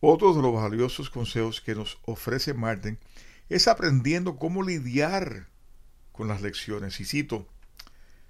Otro 0.00 0.34
de 0.34 0.42
los 0.42 0.52
valiosos 0.52 1.08
consejos 1.08 1.62
que 1.62 1.74
nos 1.74 1.98
ofrece 2.04 2.52
Martin 2.52 2.98
es 3.48 3.66
aprendiendo 3.66 4.36
cómo 4.36 4.62
lidiar 4.62 5.48
con 6.16 6.28
las 6.28 6.42
lecciones. 6.42 7.00
Y 7.00 7.04
cito, 7.04 7.46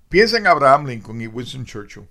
piensa 0.08 0.38
en 0.38 0.46
Abraham 0.46 0.86
Lincoln 0.86 1.20
y 1.20 1.26
Winston 1.26 1.64
Churchill, 1.64 2.08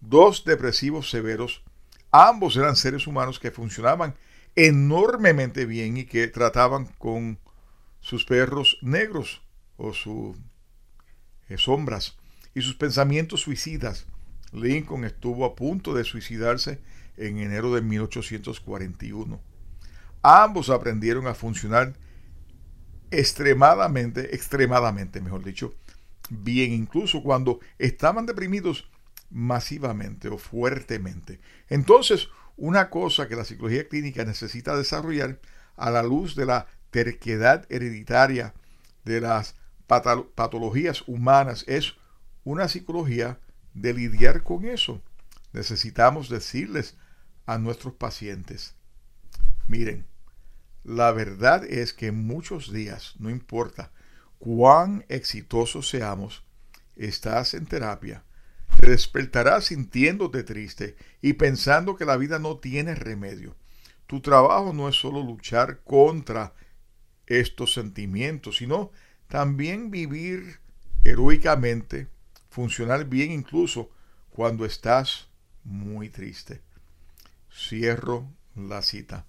dos 0.00 0.44
depresivos 0.44 1.10
severos, 1.10 1.62
ambos 2.10 2.56
eran 2.56 2.76
seres 2.76 3.06
humanos 3.06 3.38
que 3.38 3.50
funcionaban 3.50 4.14
enormemente 4.56 5.66
bien 5.66 5.96
y 5.96 6.04
que 6.04 6.28
trataban 6.28 6.86
con 6.98 7.38
sus 8.00 8.24
perros 8.24 8.78
negros 8.82 9.42
o 9.76 9.92
sus 9.92 10.36
eh, 11.48 11.58
sombras 11.58 12.16
y 12.54 12.62
sus 12.62 12.74
pensamientos 12.74 13.40
suicidas. 13.40 14.06
Lincoln 14.52 15.04
estuvo 15.04 15.44
a 15.44 15.56
punto 15.56 15.94
de 15.94 16.04
suicidarse 16.04 16.80
en 17.16 17.38
enero 17.38 17.74
de 17.74 17.82
1841. 17.82 19.40
Ambos 20.22 20.70
aprendieron 20.70 21.26
a 21.26 21.34
funcionar 21.34 21.94
extremadamente, 23.18 24.34
extremadamente, 24.34 25.20
mejor 25.20 25.44
dicho, 25.44 25.74
bien, 26.30 26.72
incluso 26.72 27.22
cuando 27.22 27.60
estaban 27.78 28.26
deprimidos 28.26 28.88
masivamente 29.30 30.28
o 30.28 30.38
fuertemente. 30.38 31.40
Entonces, 31.68 32.28
una 32.56 32.90
cosa 32.90 33.28
que 33.28 33.36
la 33.36 33.44
psicología 33.44 33.88
clínica 33.88 34.24
necesita 34.24 34.76
desarrollar 34.76 35.40
a 35.76 35.90
la 35.90 36.02
luz 36.02 36.36
de 36.36 36.46
la 36.46 36.66
terquedad 36.90 37.66
hereditaria 37.68 38.54
de 39.04 39.20
las 39.20 39.56
patologías 39.86 41.02
humanas 41.06 41.64
es 41.66 41.94
una 42.44 42.68
psicología 42.68 43.40
de 43.74 43.92
lidiar 43.92 44.42
con 44.42 44.64
eso. 44.64 45.02
Necesitamos 45.52 46.28
decirles 46.28 46.96
a 47.46 47.58
nuestros 47.58 47.94
pacientes, 47.94 48.74
miren, 49.66 50.06
la 50.84 51.12
verdad 51.12 51.64
es 51.64 51.92
que 51.92 52.12
muchos 52.12 52.72
días, 52.72 53.14
no 53.18 53.30
importa 53.30 53.90
cuán 54.38 55.04
exitosos 55.08 55.88
seamos, 55.88 56.44
estás 56.96 57.54
en 57.54 57.66
terapia 57.66 58.24
te 58.80 58.90
despertarás 58.90 59.66
sintiéndote 59.66 60.42
triste 60.42 60.96
y 61.22 61.34
pensando 61.34 61.96
que 61.96 62.04
la 62.04 62.16
vida 62.16 62.38
no 62.38 62.58
tiene 62.58 62.94
remedio. 62.94 63.56
Tu 64.06 64.20
trabajo 64.20 64.72
no 64.72 64.88
es 64.88 64.96
solo 64.96 65.22
luchar 65.22 65.80
contra 65.84 66.54
estos 67.26 67.72
sentimientos, 67.72 68.58
sino 68.58 68.90
también 69.28 69.90
vivir 69.90 70.60
heroicamente, 71.04 72.08
funcionar 72.50 73.06
bien 73.06 73.32
incluso 73.32 73.90
cuando 74.30 74.64
estás 74.64 75.28
muy 75.62 76.10
triste. 76.10 76.60
Cierro 77.50 78.28
la 78.54 78.82
cita. 78.82 79.24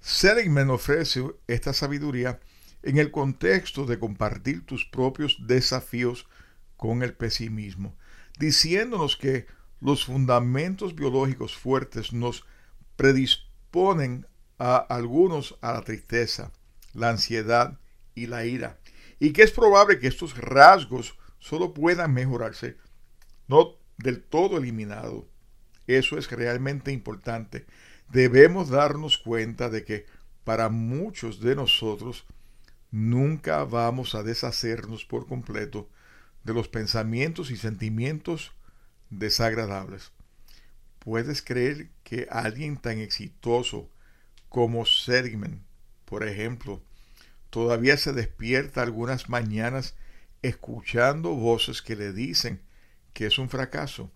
Seligman 0.00 0.70
ofrece 0.70 1.24
esta 1.46 1.72
sabiduría 1.72 2.40
en 2.82 2.98
el 2.98 3.10
contexto 3.10 3.86
de 3.86 3.98
compartir 3.98 4.64
tus 4.64 4.84
propios 4.84 5.38
desafíos 5.46 6.26
con 6.76 7.02
el 7.02 7.14
pesimismo 7.14 7.96
diciéndonos 8.38 9.16
que 9.16 9.46
los 9.80 10.04
fundamentos 10.04 10.94
biológicos 10.94 11.56
fuertes 11.56 12.12
nos 12.12 12.44
predisponen 12.96 14.26
a 14.58 14.76
algunos 14.76 15.56
a 15.60 15.72
la 15.72 15.82
tristeza, 15.82 16.52
la 16.94 17.10
ansiedad 17.10 17.78
y 18.14 18.26
la 18.26 18.44
ira, 18.44 18.78
y 19.20 19.32
que 19.32 19.42
es 19.42 19.52
probable 19.52 19.98
que 19.98 20.08
estos 20.08 20.36
rasgos 20.36 21.16
solo 21.38 21.74
puedan 21.74 22.12
mejorarse, 22.12 22.76
no 23.46 23.76
del 23.98 24.22
todo 24.22 24.58
eliminado. 24.58 25.28
Eso 25.86 26.18
es 26.18 26.30
realmente 26.30 26.92
importante. 26.92 27.66
Debemos 28.10 28.70
darnos 28.70 29.18
cuenta 29.18 29.68
de 29.68 29.84
que 29.84 30.06
para 30.44 30.70
muchos 30.70 31.40
de 31.40 31.54
nosotros 31.54 32.24
nunca 32.90 33.62
vamos 33.64 34.14
a 34.14 34.22
deshacernos 34.22 35.04
por 35.04 35.26
completo 35.26 35.90
de 36.42 36.54
los 36.54 36.68
pensamientos 36.68 37.50
y 37.50 37.58
sentimientos 37.58 38.52
desagradables. 39.10 40.12
¿Puedes 41.00 41.42
creer 41.42 41.90
que 42.02 42.26
alguien 42.30 42.78
tan 42.78 42.98
exitoso 42.98 43.90
como 44.48 44.86
Sergman, 44.86 45.62
por 46.06 46.26
ejemplo, 46.26 46.82
todavía 47.50 47.98
se 47.98 48.14
despierta 48.14 48.80
algunas 48.80 49.28
mañanas 49.28 49.96
escuchando 50.40 51.34
voces 51.34 51.82
que 51.82 51.94
le 51.94 52.14
dicen 52.14 52.62
que 53.12 53.26
es 53.26 53.38
un 53.38 53.50
fracaso 53.50 54.10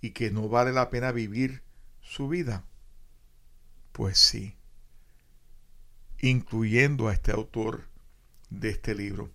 y 0.00 0.12
que 0.12 0.30
no 0.30 0.48
vale 0.48 0.72
la 0.72 0.88
pena 0.88 1.12
vivir 1.12 1.62
su 2.00 2.28
vida? 2.28 2.64
Pues 3.96 4.18
sí, 4.18 4.54
incluyendo 6.20 7.08
a 7.08 7.14
este 7.14 7.32
autor 7.32 7.84
de 8.50 8.68
este 8.68 8.94
libro. 8.94 9.30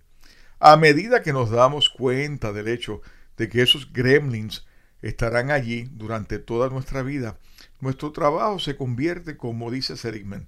A 0.59 0.77
medida 0.77 1.23
que 1.23 1.33
nos 1.33 1.49
damos 1.49 1.89
cuenta 1.89 2.53
del 2.53 2.67
hecho 2.67 3.01
de 3.37 3.49
que 3.49 3.63
esos 3.63 3.91
gremlins 3.91 4.67
estarán 5.01 5.49
allí 5.49 5.89
durante 5.93 6.37
toda 6.37 6.69
nuestra 6.69 7.01
vida, 7.01 7.39
nuestro 7.79 8.11
trabajo 8.11 8.59
se 8.59 8.77
convierte, 8.77 9.35
como 9.35 9.71
dice 9.71 9.97
Seligman, 9.97 10.47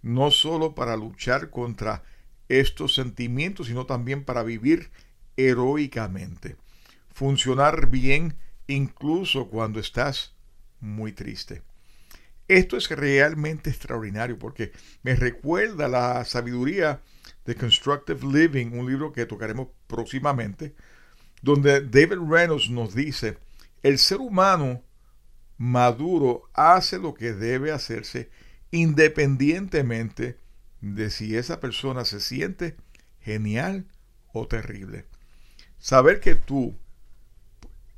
no 0.00 0.30
solo 0.30 0.76
para 0.76 0.96
luchar 0.96 1.50
contra 1.50 2.04
estos 2.48 2.94
sentimientos, 2.94 3.66
sino 3.66 3.84
también 3.84 4.24
para 4.24 4.44
vivir 4.44 4.92
heroicamente, 5.36 6.54
funcionar 7.12 7.88
bien 7.88 8.36
incluso 8.68 9.48
cuando 9.48 9.80
estás 9.80 10.36
muy 10.78 11.10
triste. 11.12 11.64
Esto 12.50 12.76
es 12.76 12.90
realmente 12.90 13.70
extraordinario 13.70 14.36
porque 14.36 14.72
me 15.04 15.14
recuerda 15.14 15.86
la 15.86 16.24
sabiduría 16.24 17.00
de 17.44 17.54
Constructive 17.54 18.26
Living, 18.26 18.72
un 18.72 18.90
libro 18.90 19.12
que 19.12 19.24
tocaremos 19.24 19.68
próximamente, 19.86 20.74
donde 21.42 21.80
David 21.80 22.18
Reynolds 22.28 22.68
nos 22.68 22.92
dice, 22.92 23.38
el 23.84 24.00
ser 24.00 24.18
humano 24.18 24.82
maduro 25.58 26.50
hace 26.52 26.98
lo 26.98 27.14
que 27.14 27.34
debe 27.34 27.70
hacerse 27.70 28.30
independientemente 28.72 30.36
de 30.80 31.10
si 31.10 31.36
esa 31.36 31.60
persona 31.60 32.04
se 32.04 32.18
siente 32.18 32.76
genial 33.20 33.86
o 34.32 34.48
terrible. 34.48 35.06
Saber 35.78 36.18
que 36.18 36.34
tú 36.34 36.76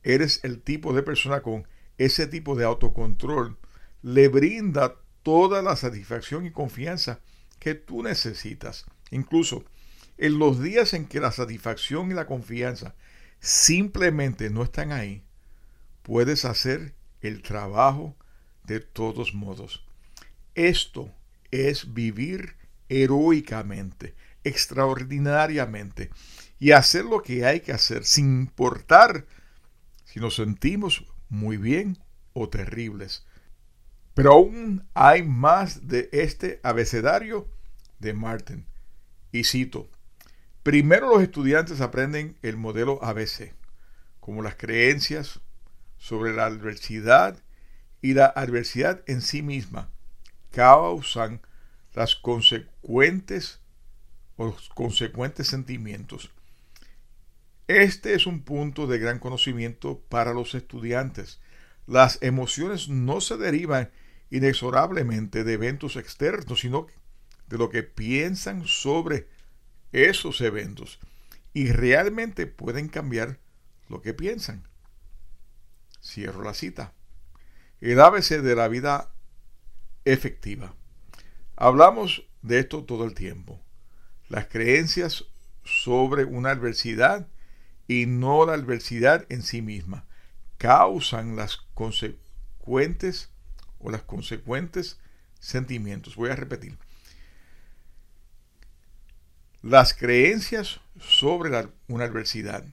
eres 0.03 0.41
el 0.43 0.61
tipo 0.61 0.93
de 0.93 1.03
persona 1.03 1.41
con 1.41 1.67
ese 1.97 2.27
tipo 2.27 2.55
de 2.55 2.67
autocontrol 2.67 3.57
le 4.03 4.29
brinda 4.29 4.97
toda 5.23 5.63
la 5.63 5.77
satisfacción 5.77 6.47
y 6.47 6.51
confianza 6.51 7.21
que 7.59 7.75
tú 7.75 8.03
necesitas. 8.03 8.85
Incluso 9.11 9.65
en 10.19 10.39
los 10.39 10.61
días 10.61 10.95
en 10.95 11.07
que 11.07 11.21
la 11.21 11.33
satisfacción 11.33 12.11
y 12.11 12.15
la 12.15 12.27
confianza 12.27 12.95
simplemente 13.41 14.51
no 14.51 14.63
están 14.63 14.93
ahí, 14.93 15.23
puedes 16.03 16.45
hacer 16.45 16.95
el 17.21 17.43
trabajo 17.43 18.17
de 18.65 18.81
todos 18.81 19.35
modos. 19.35 19.85
Esto 20.55 21.11
es 21.51 21.95
vivir 21.95 22.57
heroicamente, 22.89 24.15
extraordinariamente, 24.45 26.11
y 26.59 26.73
hacer 26.73 27.05
lo 27.05 27.23
que 27.23 27.45
hay 27.45 27.61
que 27.61 27.73
hacer 27.73 28.05
sin 28.05 28.27
importar 28.43 29.27
si 30.05 30.21
nos 30.21 30.37
sentimos 30.37 31.05
muy 31.29 31.57
bien 31.57 31.99
o 32.35 32.49
terribles. 32.49 33.25
Pero 34.15 34.33
aún 34.33 34.87
hay 34.95 35.23
más 35.23 35.89
de 35.89 36.09
este 36.13 36.61
abecedario 36.63 37.49
de 37.99 38.13
Martin. 38.13 38.67
Y 39.31 39.45
cito, 39.45 39.89
primero 40.63 41.09
los 41.09 41.23
estudiantes 41.23 41.81
aprenden 41.81 42.37
el 42.43 42.57
modelo 42.57 43.03
ABC, 43.03 43.55
como 44.21 44.43
las 44.43 44.57
creencias 44.57 45.41
sobre 45.99 46.35
la 46.35 46.47
adversidad 46.47 47.39
y 48.03 48.15
la 48.15 48.27
adversidad 48.27 49.03
en 49.07 49.23
sí 49.23 49.43
misma 49.43 49.89
causan 50.51 51.41
las 51.95 52.15
consecuentes 52.17 53.61
los 54.39 54.69
consecuentes 54.71 55.47
sentimientos. 55.47 56.31
Este 57.69 58.15
es 58.15 58.27
un 58.27 58.43
punto 58.43 58.87
de 58.87 58.99
gran 58.99 59.19
conocimiento 59.19 60.01
para 60.09 60.33
los 60.33 60.55
estudiantes. 60.55 61.41
Las 61.87 62.19
emociones 62.23 62.89
no 62.89 63.21
se 63.21 63.37
derivan 63.37 63.91
inexorablemente 64.33 65.45
de 65.45 65.53
eventos 65.53 65.97
externos, 65.97 66.61
sino 66.61 66.87
de 67.49 67.59
lo 67.59 67.69
que 67.69 67.83
piensan 67.83 68.67
sobre 68.67 69.29
esos 69.93 70.41
eventos. 70.41 70.99
Y 71.53 71.71
realmente 71.71 72.47
pueden 72.47 72.89
cambiar 72.89 73.39
lo 73.89 74.01
que 74.01 74.15
piensan. 74.15 74.67
Cierro 76.03 76.43
la 76.43 76.55
cita. 76.55 76.95
El 77.83 78.01
ABC 78.01 78.41
de 78.41 78.57
la 78.57 78.69
vida 78.69 79.13
efectiva. 80.07 80.75
Hablamos 81.55 82.27
de 82.41 82.61
esto 82.61 82.85
todo 82.85 83.05
el 83.05 83.13
tiempo. 83.13 83.61
Las 84.31 84.47
creencias 84.47 85.27
sobre 85.63 86.25
una 86.25 86.53
adversidad 86.53 87.29
y 87.87 88.07
no 88.07 88.47
la 88.47 88.55
adversidad 88.55 89.27
en 89.29 89.43
sí 89.43 89.61
misma 89.61 90.07
causan 90.57 91.37
las 91.37 91.59
consecuentes 91.75 93.33
o 93.83 93.91
las 93.91 94.03
consecuentes 94.03 94.99
sentimientos. 95.39 96.17
Voy 96.17 96.31
a 96.31 96.37
repetir. 96.37 96.79
Las 99.63 99.95
creencias 99.95 100.81
sobre 101.01 101.51
una 101.87 102.05
adversidad 102.05 102.65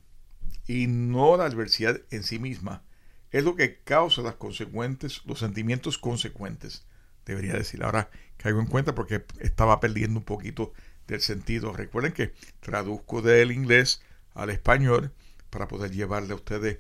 y 0.67 0.87
no 0.87 1.37
la 1.37 1.45
adversidad 1.45 2.01
en 2.09 2.23
sí 2.23 2.39
misma 2.39 2.83
es 3.31 3.43
lo 3.43 3.55
que 3.55 3.77
causa 3.77 4.21
las 4.21 4.35
consecuentes, 4.35 5.21
los 5.25 5.39
sentimientos 5.39 5.97
consecuentes, 5.97 6.85
debería 7.25 7.53
decir. 7.53 7.83
Ahora 7.83 8.09
caigo 8.37 8.59
en 8.59 8.65
cuenta 8.65 8.95
porque 8.95 9.23
estaba 9.39 9.79
perdiendo 9.79 10.19
un 10.19 10.25
poquito 10.25 10.73
del 11.07 11.21
sentido. 11.21 11.73
Recuerden 11.73 12.13
que 12.13 12.33
traduzco 12.59 13.21
del 13.21 13.51
inglés 13.51 14.01
al 14.33 14.49
español 14.49 15.11
para 15.49 15.67
poder 15.67 15.91
llevarle 15.91 16.33
a 16.33 16.37
ustedes 16.37 16.79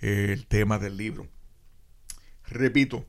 el 0.00 0.46
tema 0.46 0.78
del 0.78 0.96
libro. 0.96 1.26
Repito, 2.46 3.06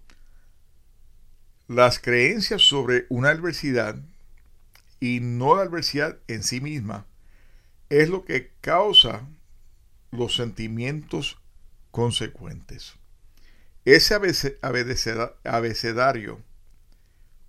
las 1.72 2.00
creencias 2.00 2.64
sobre 2.64 3.06
una 3.08 3.30
adversidad 3.30 3.96
y 5.00 5.22
no 5.22 5.56
la 5.56 5.62
adversidad 5.62 6.18
en 6.28 6.44
sí 6.44 6.60
misma 6.60 7.06
es 7.90 8.10
lo 8.10 8.26
que 8.26 8.52
causa 8.60 9.26
los 10.12 10.36
sentimientos 10.36 11.40
consecuentes. 11.92 12.96
Ese 13.86 14.16
abecedario, 15.44 16.42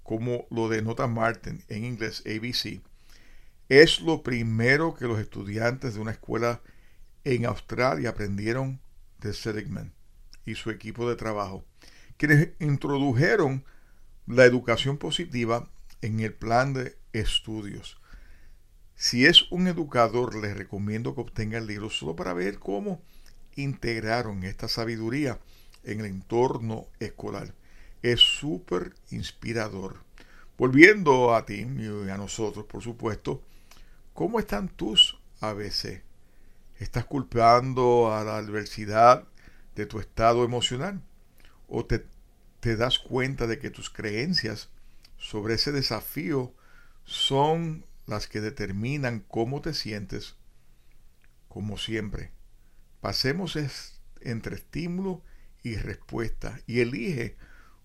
como 0.04 0.46
lo 0.50 0.68
denota 0.68 1.08
Martin 1.08 1.64
en 1.66 1.84
inglés 1.84 2.22
ABC, 2.24 2.80
es 3.68 4.00
lo 4.02 4.22
primero 4.22 4.94
que 4.94 5.06
los 5.06 5.18
estudiantes 5.18 5.94
de 5.94 6.00
una 6.00 6.12
escuela 6.12 6.60
en 7.24 7.44
Australia 7.44 8.10
aprendieron 8.10 8.80
de 9.18 9.32
Seligman 9.32 9.92
y 10.46 10.54
su 10.54 10.70
equipo 10.70 11.10
de 11.10 11.16
trabajo, 11.16 11.64
quienes 12.16 12.50
introdujeron 12.60 13.64
la 14.26 14.44
educación 14.44 14.98
positiva 14.98 15.68
en 16.00 16.20
el 16.20 16.34
plan 16.34 16.72
de 16.72 16.96
estudios. 17.12 18.00
Si 18.94 19.26
es 19.26 19.50
un 19.50 19.66
educador, 19.66 20.36
les 20.36 20.56
recomiendo 20.56 21.14
que 21.14 21.22
obtenga 21.22 21.58
el 21.58 21.66
libro 21.66 21.90
solo 21.90 22.14
para 22.14 22.32
ver 22.34 22.58
cómo 22.58 23.02
integraron 23.56 24.44
esta 24.44 24.68
sabiduría 24.68 25.38
en 25.84 26.00
el 26.00 26.06
entorno 26.06 26.86
escolar. 27.00 27.52
Es 28.02 28.20
súper 28.20 28.94
inspirador. 29.10 29.96
Volviendo 30.58 31.34
a 31.34 31.44
ti 31.44 31.66
y 31.78 32.10
a 32.10 32.16
nosotros, 32.16 32.66
por 32.66 32.82
supuesto, 32.82 33.42
¿cómo 34.12 34.38
están 34.38 34.68
tus 34.68 35.18
ABC? 35.40 36.02
¿Estás 36.78 37.04
culpando 37.04 38.12
a 38.14 38.22
la 38.24 38.36
adversidad 38.36 39.24
de 39.74 39.86
tu 39.86 39.98
estado 39.98 40.44
emocional? 40.44 41.00
¿O 41.68 41.84
te, 41.84 42.04
te 42.62 42.76
das 42.76 43.00
cuenta 43.00 43.48
de 43.48 43.58
que 43.58 43.70
tus 43.70 43.90
creencias 43.90 44.68
sobre 45.18 45.54
ese 45.54 45.72
desafío 45.72 46.54
son 47.02 47.84
las 48.06 48.28
que 48.28 48.40
determinan 48.40 49.24
cómo 49.26 49.60
te 49.60 49.74
sientes? 49.74 50.36
Como 51.48 51.76
siempre, 51.76 52.30
pasemos 53.00 53.58
entre 54.20 54.54
estímulo 54.54 55.24
y 55.64 55.74
respuesta 55.74 56.60
y 56.68 56.78
elige 56.78 57.36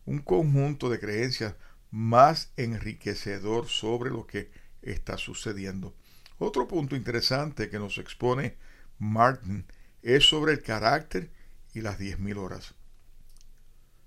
un 0.05 0.19
conjunto 0.19 0.91
de 0.91 0.99
creencias 0.99 1.55
más 1.89 2.51
enriquecedor 2.55 3.65
sobre 3.69 4.11
lo 4.11 4.27
que 4.27 4.51
está 4.83 5.17
sucediendo. 5.17 5.95
Otro 6.37 6.67
punto 6.67 6.95
interesante 6.95 7.71
que 7.71 7.79
nos 7.79 7.97
expone 7.97 8.57
Martin 8.99 9.65
es 10.03 10.29
sobre 10.29 10.51
el 10.51 10.61
carácter 10.61 11.31
y 11.73 11.81
las 11.81 11.97
10.000 11.99 12.37
horas. 12.37 12.75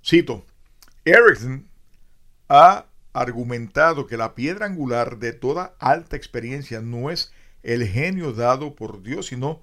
Cito, 0.03 0.47
Erickson 1.05 1.67
ha 2.49 2.87
argumentado 3.13 4.07
que 4.07 4.17
la 4.17 4.35
piedra 4.35 4.67
angular 4.67 5.19
de 5.19 5.33
toda 5.33 5.75
alta 5.79 6.17
experiencia 6.17 6.81
no 6.81 7.11
es 7.11 7.33
el 7.63 7.87
genio 7.87 8.33
dado 8.33 8.75
por 8.75 9.03
Dios, 9.03 9.27
sino 9.27 9.63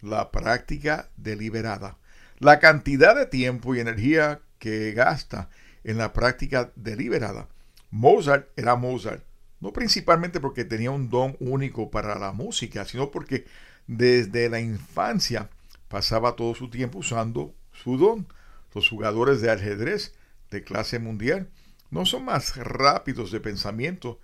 la 0.00 0.30
práctica 0.30 1.08
deliberada. 1.16 1.96
La 2.38 2.60
cantidad 2.60 3.16
de 3.16 3.26
tiempo 3.26 3.74
y 3.74 3.80
energía 3.80 4.40
que 4.58 4.92
gasta 4.92 5.50
en 5.84 5.98
la 5.98 6.12
práctica 6.12 6.70
deliberada. 6.76 7.48
Mozart 7.90 8.48
era 8.56 8.76
Mozart, 8.76 9.24
no 9.60 9.72
principalmente 9.72 10.40
porque 10.40 10.64
tenía 10.64 10.90
un 10.90 11.08
don 11.10 11.36
único 11.40 11.90
para 11.90 12.18
la 12.18 12.32
música, 12.32 12.84
sino 12.84 13.10
porque 13.10 13.46
desde 13.86 14.48
la 14.48 14.60
infancia 14.60 15.48
pasaba 15.88 16.36
todo 16.36 16.54
su 16.54 16.70
tiempo 16.70 16.98
usando 16.98 17.54
su 17.72 17.96
don. 17.96 18.26
Los 18.74 18.88
jugadores 18.88 19.40
de 19.40 19.50
ajedrez 19.50 20.14
de 20.50 20.64
clase 20.64 20.98
mundial 20.98 21.48
no 21.90 22.06
son 22.06 22.24
más 22.24 22.56
rápidos 22.56 23.30
de 23.30 23.40
pensamiento 23.40 24.20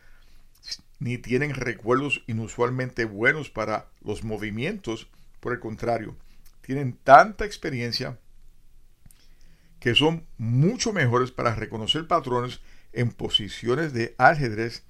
ni 0.98 1.18
tienen 1.18 1.54
recuerdos 1.54 2.22
inusualmente 2.26 3.04
buenos 3.04 3.50
para 3.50 3.88
los 4.02 4.24
movimientos. 4.24 5.08
Por 5.40 5.52
el 5.52 5.60
contrario, 5.60 6.16
tienen 6.62 6.96
tanta 7.04 7.44
experiencia 7.44 8.18
que 9.80 9.94
son 9.94 10.26
mucho 10.38 10.92
mejores 10.92 11.30
para 11.30 11.54
reconocer 11.54 12.06
patrones 12.06 12.60
en 12.92 13.10
posiciones 13.10 13.92
de 13.92 14.14
ajedrez 14.16 14.82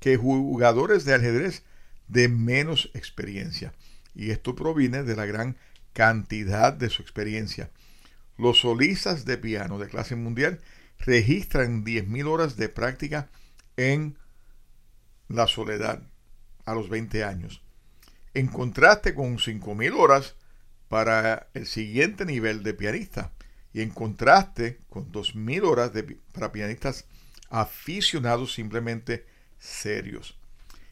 que 0.00 0.16
jugadores 0.16 1.04
de 1.04 1.14
ajedrez 1.14 1.62
de 2.08 2.28
menos 2.28 2.90
experiencia 2.94 3.72
y 4.14 4.30
esto 4.30 4.56
proviene 4.56 5.04
de 5.04 5.14
la 5.14 5.26
gran 5.26 5.56
cantidad 5.92 6.72
de 6.72 6.90
su 6.90 7.02
experiencia. 7.02 7.70
Los 8.36 8.60
solistas 8.60 9.24
de 9.24 9.38
piano 9.38 9.78
de 9.78 9.88
clase 9.88 10.16
mundial 10.16 10.60
registran 11.00 11.84
10.000 11.84 12.26
horas 12.26 12.56
de 12.56 12.68
práctica 12.68 13.30
en 13.76 14.16
la 15.28 15.46
soledad 15.46 16.02
a 16.64 16.74
los 16.74 16.88
20 16.88 17.24
años. 17.24 17.62
En 18.34 18.46
contraste 18.46 19.14
con 19.14 19.38
5.000 19.38 19.98
horas 19.98 20.36
para 20.88 21.48
el 21.54 21.66
siguiente 21.66 22.24
nivel 22.24 22.62
de 22.62 22.74
pianista 22.74 23.32
y 23.72 23.80
en 23.82 23.90
contraste 23.90 24.80
con 24.88 25.10
2.000 25.10 25.62
horas 25.64 25.92
de, 25.92 26.18
para 26.32 26.52
pianistas 26.52 27.06
aficionados 27.48 28.52
simplemente 28.52 29.26
serios. 29.58 30.38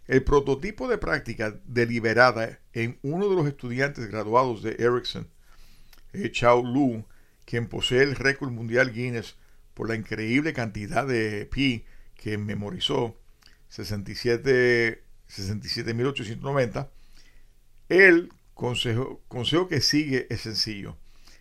El 0.06 0.24
prototipo 0.24 0.88
de 0.88 0.98
práctica 0.98 1.60
deliberada 1.66 2.60
en 2.72 2.98
uno 3.02 3.28
de 3.28 3.36
los 3.36 3.46
estudiantes 3.46 4.06
graduados 4.08 4.62
de 4.62 4.76
Ericsson, 4.78 5.28
eh, 6.12 6.30
Chao 6.32 6.62
Lu, 6.62 7.04
quien 7.44 7.68
posee 7.68 8.02
el 8.02 8.16
récord 8.16 8.50
mundial 8.50 8.92
Guinness 8.92 9.36
por 9.78 9.88
la 9.88 9.94
increíble 9.94 10.52
cantidad 10.52 11.06
de 11.06 11.46
pi 11.46 11.84
que 12.16 12.36
memorizó, 12.36 13.16
67 13.68 15.04
67.890, 15.28 16.88
el 17.88 18.32
consejo, 18.54 19.22
consejo 19.28 19.68
que 19.68 19.80
sigue 19.80 20.26
es 20.30 20.40
sencillo. 20.40 20.96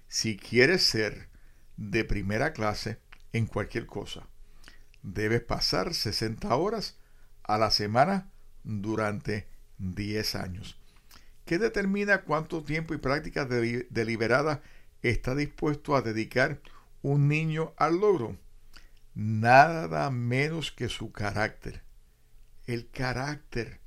Si 0.07 0.37
quieres 0.37 0.83
ser 0.83 1.29
de 1.77 2.03
primera 2.03 2.53
clase 2.53 2.99
en 3.33 3.47
cualquier 3.47 3.87
cosa, 3.87 4.27
debes 5.01 5.41
pasar 5.41 5.95
60 5.95 6.55
horas 6.55 6.99
a 7.41 7.57
la 7.57 7.71
semana 7.71 8.29
durante 8.63 9.47
10 9.79 10.35
años. 10.35 10.79
¿Qué 11.45 11.57
determina 11.57 12.21
cuánto 12.21 12.63
tiempo 12.63 12.93
y 12.93 12.99
práctica 12.99 13.45
deliberada 13.45 14.61
está 15.01 15.33
dispuesto 15.33 15.95
a 15.95 16.03
dedicar 16.03 16.61
un 17.11 17.27
niño 17.27 17.73
al 17.77 17.99
logro? 17.99 18.37
Nada 19.13 20.11
menos 20.11 20.71
que 20.71 20.89
su 20.89 21.11
carácter. 21.11 21.81
El 22.65 22.89
carácter 22.89 23.79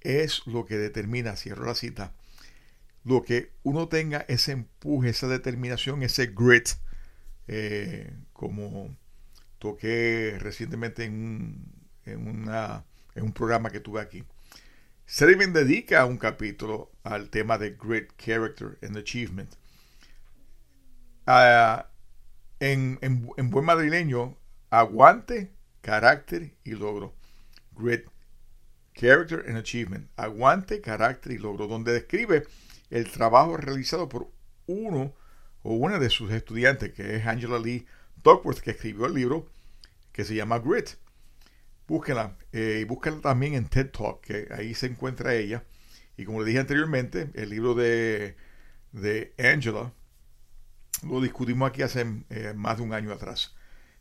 es 0.00 0.46
lo 0.46 0.64
que 0.64 0.76
determina, 0.76 1.36
cierro 1.36 1.66
la 1.66 1.74
cita, 1.74 2.12
lo 3.04 3.22
que 3.22 3.52
uno 3.62 3.88
tenga 3.88 4.24
ese 4.28 4.52
empuje, 4.52 5.10
esa 5.10 5.28
determinación, 5.28 6.02
ese 6.02 6.26
grit, 6.26 6.70
eh, 7.48 8.12
como 8.32 8.96
toqué 9.58 10.36
recientemente 10.40 11.04
en, 11.04 11.70
una, 12.06 12.84
en 13.14 13.24
un 13.24 13.32
programa 13.32 13.70
que 13.70 13.80
tuve 13.80 14.00
aquí. 14.00 14.24
Selvin 15.06 15.52
dedica 15.52 16.06
un 16.06 16.16
capítulo 16.16 16.90
al 17.02 17.28
tema 17.28 17.58
de 17.58 17.76
Great 17.80 18.08
Character 18.16 18.78
and 18.82 18.96
Achievement. 18.96 19.54
Ah, 21.26 21.88
en, 22.60 22.98
en, 23.02 23.50
buen 23.50 23.64
madrileño, 23.64 24.36
aguante, 24.70 25.52
carácter 25.80 26.54
y 26.64 26.72
logro. 26.72 27.14
Great 27.72 28.04
Character 28.94 29.44
and 29.48 29.56
Achievement. 29.56 30.08
Aguante, 30.16 30.80
carácter 30.80 31.32
y 31.32 31.38
logro. 31.38 31.66
Donde 31.66 31.92
describe 31.92 32.44
el 32.90 33.10
trabajo 33.10 33.56
realizado 33.56 34.08
por 34.08 34.30
uno 34.66 35.14
o 35.62 35.74
una 35.74 35.98
de 35.98 36.10
sus 36.10 36.30
estudiantes, 36.32 36.92
que 36.92 37.16
es 37.16 37.26
Angela 37.26 37.58
Lee 37.58 37.86
Duckworth, 38.22 38.60
que 38.60 38.70
escribió 38.70 39.06
el 39.06 39.14
libro 39.14 39.48
que 40.12 40.24
se 40.24 40.34
llama 40.34 40.58
Grit. 40.58 40.90
Búsquenla 41.86 42.36
eh, 42.52 42.78
y 42.82 42.84
búsquenla 42.84 43.20
también 43.20 43.54
en 43.54 43.66
TED 43.66 43.90
Talk, 43.90 44.22
que 44.22 44.48
ahí 44.52 44.74
se 44.74 44.86
encuentra 44.86 45.34
ella. 45.34 45.64
Y 46.16 46.24
como 46.24 46.40
le 46.40 46.46
dije 46.46 46.60
anteriormente, 46.60 47.30
el 47.34 47.50
libro 47.50 47.74
de, 47.74 48.36
de 48.92 49.34
Angela 49.38 49.92
lo 51.08 51.20
discutimos 51.20 51.68
aquí 51.68 51.82
hace 51.82 52.06
eh, 52.30 52.52
más 52.54 52.78
de 52.78 52.82
un 52.82 52.92
año 52.92 53.12
atrás. 53.12 53.54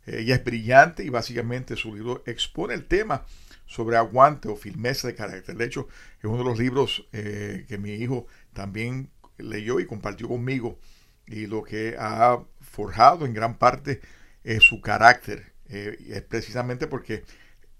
Ella 0.05 0.35
es 0.35 0.43
brillante 0.43 1.03
y 1.03 1.09
básicamente 1.09 1.75
su 1.75 1.95
libro 1.95 2.23
expone 2.25 2.73
el 2.73 2.85
tema 2.85 3.25
sobre 3.65 3.95
aguante 3.95 4.49
o 4.49 4.55
firmeza 4.55 5.07
de 5.07 5.15
carácter. 5.15 5.55
De 5.55 5.65
hecho, 5.65 5.87
es 6.19 6.25
uno 6.25 6.39
de 6.39 6.43
los 6.43 6.59
libros 6.59 7.07
eh, 7.13 7.65
que 7.69 7.77
mi 7.77 7.91
hijo 7.91 8.27
también 8.51 9.09
leyó 9.37 9.79
y 9.79 9.85
compartió 9.85 10.27
conmigo 10.27 10.77
y 11.25 11.47
lo 11.47 11.63
que 11.63 11.95
ha 11.97 12.43
forjado 12.59 13.25
en 13.25 13.33
gran 13.33 13.57
parte 13.57 14.01
es 14.43 14.63
su 14.63 14.81
carácter. 14.81 15.53
es 15.69 16.21
precisamente 16.23 16.87
porque 16.87 17.23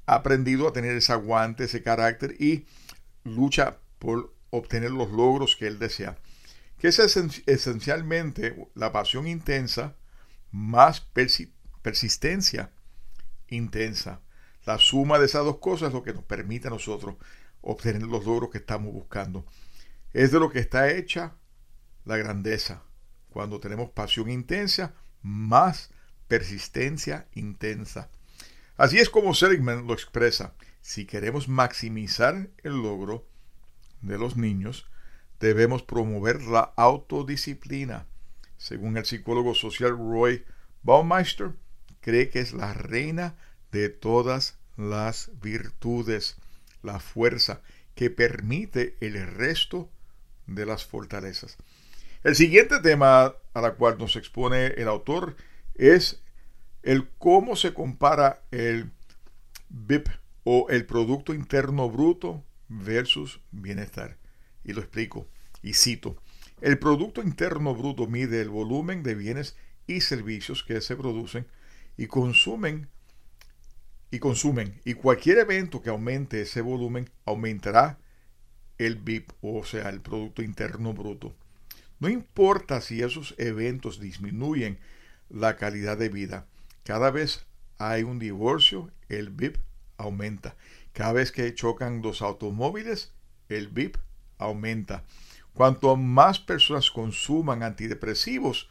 ha 0.05 0.15
aprendido 0.15 0.67
a 0.67 0.73
tener 0.73 0.95
ese 0.95 1.12
aguante, 1.12 1.65
ese 1.65 1.83
carácter 1.83 2.36
y 2.39 2.65
lucha 3.23 3.77
por 3.99 4.33
obtener 4.49 4.91
los 4.91 5.12
logros 5.12 5.55
que 5.55 5.67
él 5.67 5.79
desea. 5.79 6.17
Que 6.84 6.89
es 6.89 7.00
esencialmente 7.00 8.67
la 8.76 8.91
pasión 8.91 9.26
intensa 9.26 9.96
más 10.52 11.00
persistencia 11.82 12.74
intensa. 13.48 14.19
La 14.65 14.78
suma 14.78 15.17
de 15.17 15.28
esas 15.28 15.46
dos 15.46 15.60
cosas 15.60 15.88
es 15.88 15.93
lo 15.93 16.04
que 16.04 16.13
nos 16.13 16.26
permite 16.26 16.67
a 16.67 16.72
nosotros 16.72 17.15
obtener 17.62 18.02
los 18.02 18.26
logros 18.26 18.50
que 18.50 18.58
estamos 18.58 18.91
buscando. 18.91 19.46
Es 20.12 20.34
de 20.34 20.41
lo 20.41 20.50
que 20.50 20.60
está 20.60 20.91
hecha 20.91 21.38
la 22.04 22.17
grandeza. 22.17 22.84
Cuando 23.30 23.62
tenemos 23.62 23.91
pasión 23.91 24.30
intensa, 24.30 24.93
más 25.22 25.89
persistencia 26.28 27.30
intensa. 27.34 28.10
Así 28.76 29.00
es 29.00 29.10
como 29.10 29.34
Seligman 29.34 29.88
lo 29.88 29.93
expresa. 29.93 30.54
Si 30.82 31.06
queremos 31.06 31.48
maximizar 31.48 32.50
el 32.62 32.74
logro 32.74 33.26
de 34.02 34.17
los 34.17 34.36
niños, 34.36 34.86
debemos 35.39 35.84
promover 35.84 36.41
la 36.43 36.74
autodisciplina. 36.76 38.06
Según 38.58 38.98
el 38.98 39.06
psicólogo 39.06 39.56
social 39.56 39.98
Roy 39.98 40.46
Baumeister, 40.84 41.52
cree 42.02 42.30
que 42.30 42.39
es 42.39 42.54
la 42.54 42.74
reina 42.74 43.36
de 43.72 43.89
todas 43.89 44.58
las 44.78 45.32
virtudes, 45.41 46.38
la 46.82 47.00
fuerza 47.00 47.62
que 47.96 48.10
permite 48.10 48.98
el 49.02 49.26
resto 49.28 49.89
de 50.48 50.65
las 50.65 50.86
fortalezas. 50.86 51.58
El 52.24 52.36
siguiente 52.36 52.80
tema 52.80 53.36
a 53.54 53.62
la 53.62 53.74
cual 53.76 53.98
nos 53.98 54.15
expone 54.15 54.67
el 54.67 54.88
autor 54.88 55.36
es 55.76 56.22
el 56.82 57.10
cómo 57.17 57.56
se 57.56 57.74
compara 57.74 58.43
el 58.52 58.91
BIP 59.69 60.08
o 60.43 60.67
el 60.69 60.86
Producto 60.86 61.34
Interno 61.34 61.89
Bruto 61.89 62.43
versus 62.67 63.39
bienestar. 63.52 64.17
Y 64.63 64.73
lo 64.73 64.82
explico 64.82 65.28
y 65.62 65.73
cito. 65.73 66.17
El 66.62 66.80
Producto 66.80 67.21
Interno 67.21 67.76
Bruto 67.76 68.08
mide 68.08 68.41
el 68.41 68.49
volumen 68.49 69.04
de 69.04 69.15
bienes 69.15 69.56
y 69.88 70.02
servicios 70.02 70.63
que 70.63 70.80
se 70.82 70.95
producen 70.95 71.45
y 71.97 72.08
consumen 72.08 72.88
y 74.12 74.19
consumen 74.19 74.80
y 74.86 74.93
cualquier 74.93 75.39
evento 75.39 75.82
que 75.82 75.89
aumente 75.89 76.41
ese 76.41 76.62
volumen 76.62 77.10
aumentará 77.26 77.97
el 78.78 78.95
BIP, 78.95 79.32
o 79.41 79.63
sea, 79.63 79.89
el 79.89 80.02
Producto 80.02 80.41
Interno 80.41 80.93
Bruto. 80.93 81.36
No 81.99 82.10
importa 82.10 82.82
si 82.82 83.02
esos 83.02 83.36
eventos 83.38 83.99
disminuyen 83.99 84.78
la 85.30 85.56
calidad 85.56 85.97
de 85.97 86.10
vida, 86.10 86.47
cada 86.84 87.12
vez 87.12 87.45
hay 87.78 88.04
un 88.04 88.19
divorcio, 88.19 88.91
el 89.10 89.30
BIP 89.30 89.58
aumenta. 89.97 90.56
Cada 90.91 91.13
vez 91.13 91.32
que 91.32 91.54
chocan 91.54 92.02
dos 92.02 92.21
automóviles, 92.21 93.12
el 93.49 93.67
BIP 93.67 93.95
aumenta. 93.95 94.12
Cuanto 95.53 95.95
más 95.95 96.39
personas 96.39 96.89
consuman 96.89 97.63
antidepresivos, 97.63 98.69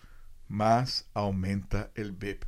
más 0.48 1.06
aumenta 1.14 1.90
el 1.94 2.12
BIP. 2.12 2.44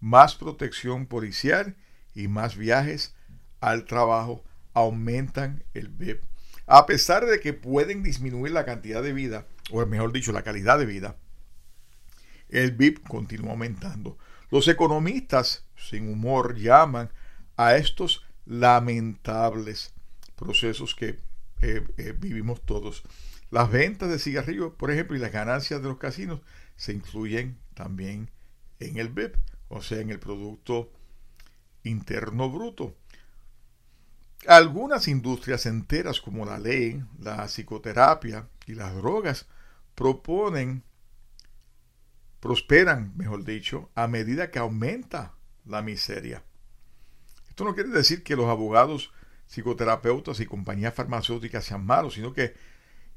Más 0.00 0.36
protección 0.36 1.06
policial 1.06 1.76
y 2.14 2.28
más 2.28 2.56
viajes 2.56 3.14
al 3.60 3.84
trabajo 3.84 4.44
aumentan 4.72 5.64
el 5.74 5.88
BIP. 5.88 6.22
A 6.66 6.86
pesar 6.86 7.26
de 7.26 7.40
que 7.40 7.52
pueden 7.52 8.02
disminuir 8.02 8.52
la 8.52 8.64
cantidad 8.64 9.02
de 9.02 9.12
vida, 9.12 9.46
o 9.70 9.84
mejor 9.86 10.12
dicho, 10.12 10.32
la 10.32 10.42
calidad 10.42 10.78
de 10.78 10.86
vida, 10.86 11.16
el 12.48 12.72
BIP 12.72 13.06
continúa 13.06 13.52
aumentando. 13.52 14.18
Los 14.50 14.68
economistas, 14.68 15.64
sin 15.76 16.08
humor, 16.08 16.56
llaman 16.56 17.10
a 17.56 17.76
estos 17.76 18.24
lamentables 18.44 19.92
procesos 20.36 20.94
que 20.94 21.18
eh, 21.60 21.86
eh, 21.96 22.14
vivimos 22.18 22.62
todos. 22.64 23.02
Las 23.50 23.70
ventas 23.70 24.08
de 24.08 24.18
cigarrillos, 24.18 24.72
por 24.74 24.90
ejemplo, 24.90 25.16
y 25.16 25.20
las 25.20 25.32
ganancias 25.32 25.80
de 25.82 25.88
los 25.88 25.98
casinos 25.98 26.40
se 26.76 26.92
incluyen 26.92 27.58
también 27.74 28.30
en 28.80 28.98
el 28.98 29.08
BIP, 29.08 29.36
o 29.68 29.82
sea, 29.82 30.00
en 30.00 30.10
el 30.10 30.18
Producto 30.18 30.92
Interno 31.84 32.50
Bruto. 32.50 32.96
Algunas 34.46 35.08
industrias 35.08 35.66
enteras 35.66 36.20
como 36.20 36.44
la 36.44 36.58
ley, 36.58 37.02
la 37.18 37.46
psicoterapia 37.48 38.48
y 38.66 38.74
las 38.74 38.94
drogas 38.94 39.46
proponen, 39.94 40.84
prosperan, 42.40 43.12
mejor 43.16 43.44
dicho, 43.44 43.90
a 43.94 44.06
medida 44.06 44.50
que 44.50 44.58
aumenta 44.58 45.34
la 45.64 45.82
miseria. 45.82 46.44
Esto 47.48 47.64
no 47.64 47.74
quiere 47.74 47.88
decir 47.88 48.22
que 48.22 48.36
los 48.36 48.46
abogados, 48.46 49.12
psicoterapeutas 49.46 50.40
y 50.40 50.46
compañías 50.46 50.94
farmacéuticas 50.94 51.64
sean 51.64 51.84
malos, 51.84 52.14
sino 52.14 52.32
que 52.32 52.54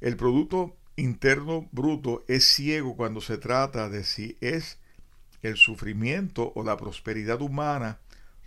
el 0.02 0.16
Producto 0.16 0.78
Interno 0.96 1.68
Bruto 1.72 2.24
es 2.28 2.46
ciego 2.46 2.96
cuando 2.96 3.22
se 3.22 3.38
trata 3.38 3.90
de 3.90 4.04
si 4.04 4.38
es 4.42 4.80
el 5.42 5.58
sufrimiento 5.58 6.52
o 6.56 6.64
la 6.64 6.78
prosperidad 6.78 7.42
humana 7.42 8.00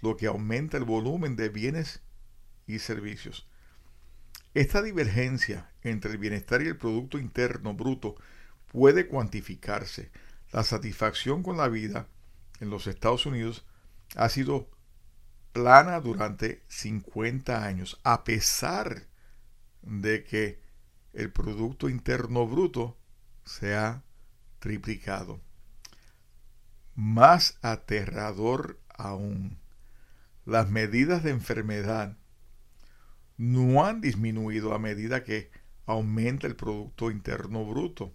lo 0.03 0.17
que 0.17 0.27
aumenta 0.27 0.77
el 0.77 0.85
volumen 0.85 1.37
de 1.37 1.49
bienes 1.49 2.03
y 2.67 2.79
servicios. 2.79 3.47
Esta 4.55 4.83
divergencia 4.83 5.71
entre 5.83 6.13
el 6.13 6.19
bienestar 6.19 6.61
y 6.61 6.67
el 6.67 6.77
Producto 6.77 7.19
Interno 7.19 7.73
Bruto 7.73 8.17
puede 8.71 9.07
cuantificarse. 9.07 10.11
La 10.51 10.63
satisfacción 10.63 11.43
con 11.43 11.57
la 11.57 11.69
vida 11.69 12.09
en 12.61 12.69
los 12.69 12.87
Estados 12.87 13.25
Unidos 13.25 13.65
ha 14.15 14.29
sido 14.29 14.69
plana 15.53 16.01
durante 16.01 16.63
50 16.69 17.65
años, 17.65 18.01
a 18.05 18.25
pesar 18.25 19.07
de 19.83 20.25
que 20.25 20.61
el 21.13 21.31
Producto 21.31 21.89
Interno 21.89 22.47
Bruto 22.47 22.97
se 23.45 23.75
ha 23.77 24.03
triplicado. 24.59 25.41
Más 26.95 27.59
aterrador 27.63 28.79
aún, 28.97 29.59
las 30.45 30.71
medidas 30.71 31.23
de 31.23 31.31
enfermedad 31.31 32.17
no 33.37 33.85
han 33.85 34.01
disminuido 34.01 34.75
a 34.75 34.79
medida 34.79 35.25
que 35.25 35.51
aumenta 35.87 36.47
el 36.47 36.57
Producto 36.57 37.11
Interno 37.11 37.65
Bruto. 37.65 38.13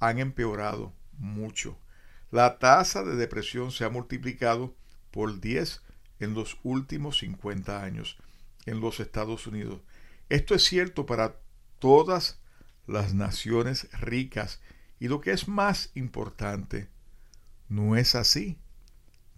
Han 0.00 0.18
empeorado 0.18 0.92
mucho. 1.12 1.78
La 2.30 2.58
tasa 2.58 3.02
de 3.02 3.16
depresión 3.16 3.72
se 3.72 3.84
ha 3.84 3.90
multiplicado 3.90 4.74
por 5.10 5.40
10 5.40 5.82
en 6.20 6.34
los 6.34 6.58
últimos 6.62 7.18
50 7.18 7.82
años 7.82 8.18
en 8.66 8.80
los 8.80 9.00
Estados 9.00 9.46
Unidos. 9.46 9.80
Esto 10.28 10.54
es 10.54 10.64
cierto 10.64 11.06
para 11.06 11.36
todas 11.78 12.40
las 12.86 13.14
naciones 13.14 13.88
ricas 14.00 14.60
y 15.00 15.08
lo 15.08 15.20
que 15.20 15.32
es 15.32 15.48
más 15.48 15.90
importante, 15.94 16.88
no 17.68 17.96
es 17.96 18.14
así 18.14 18.58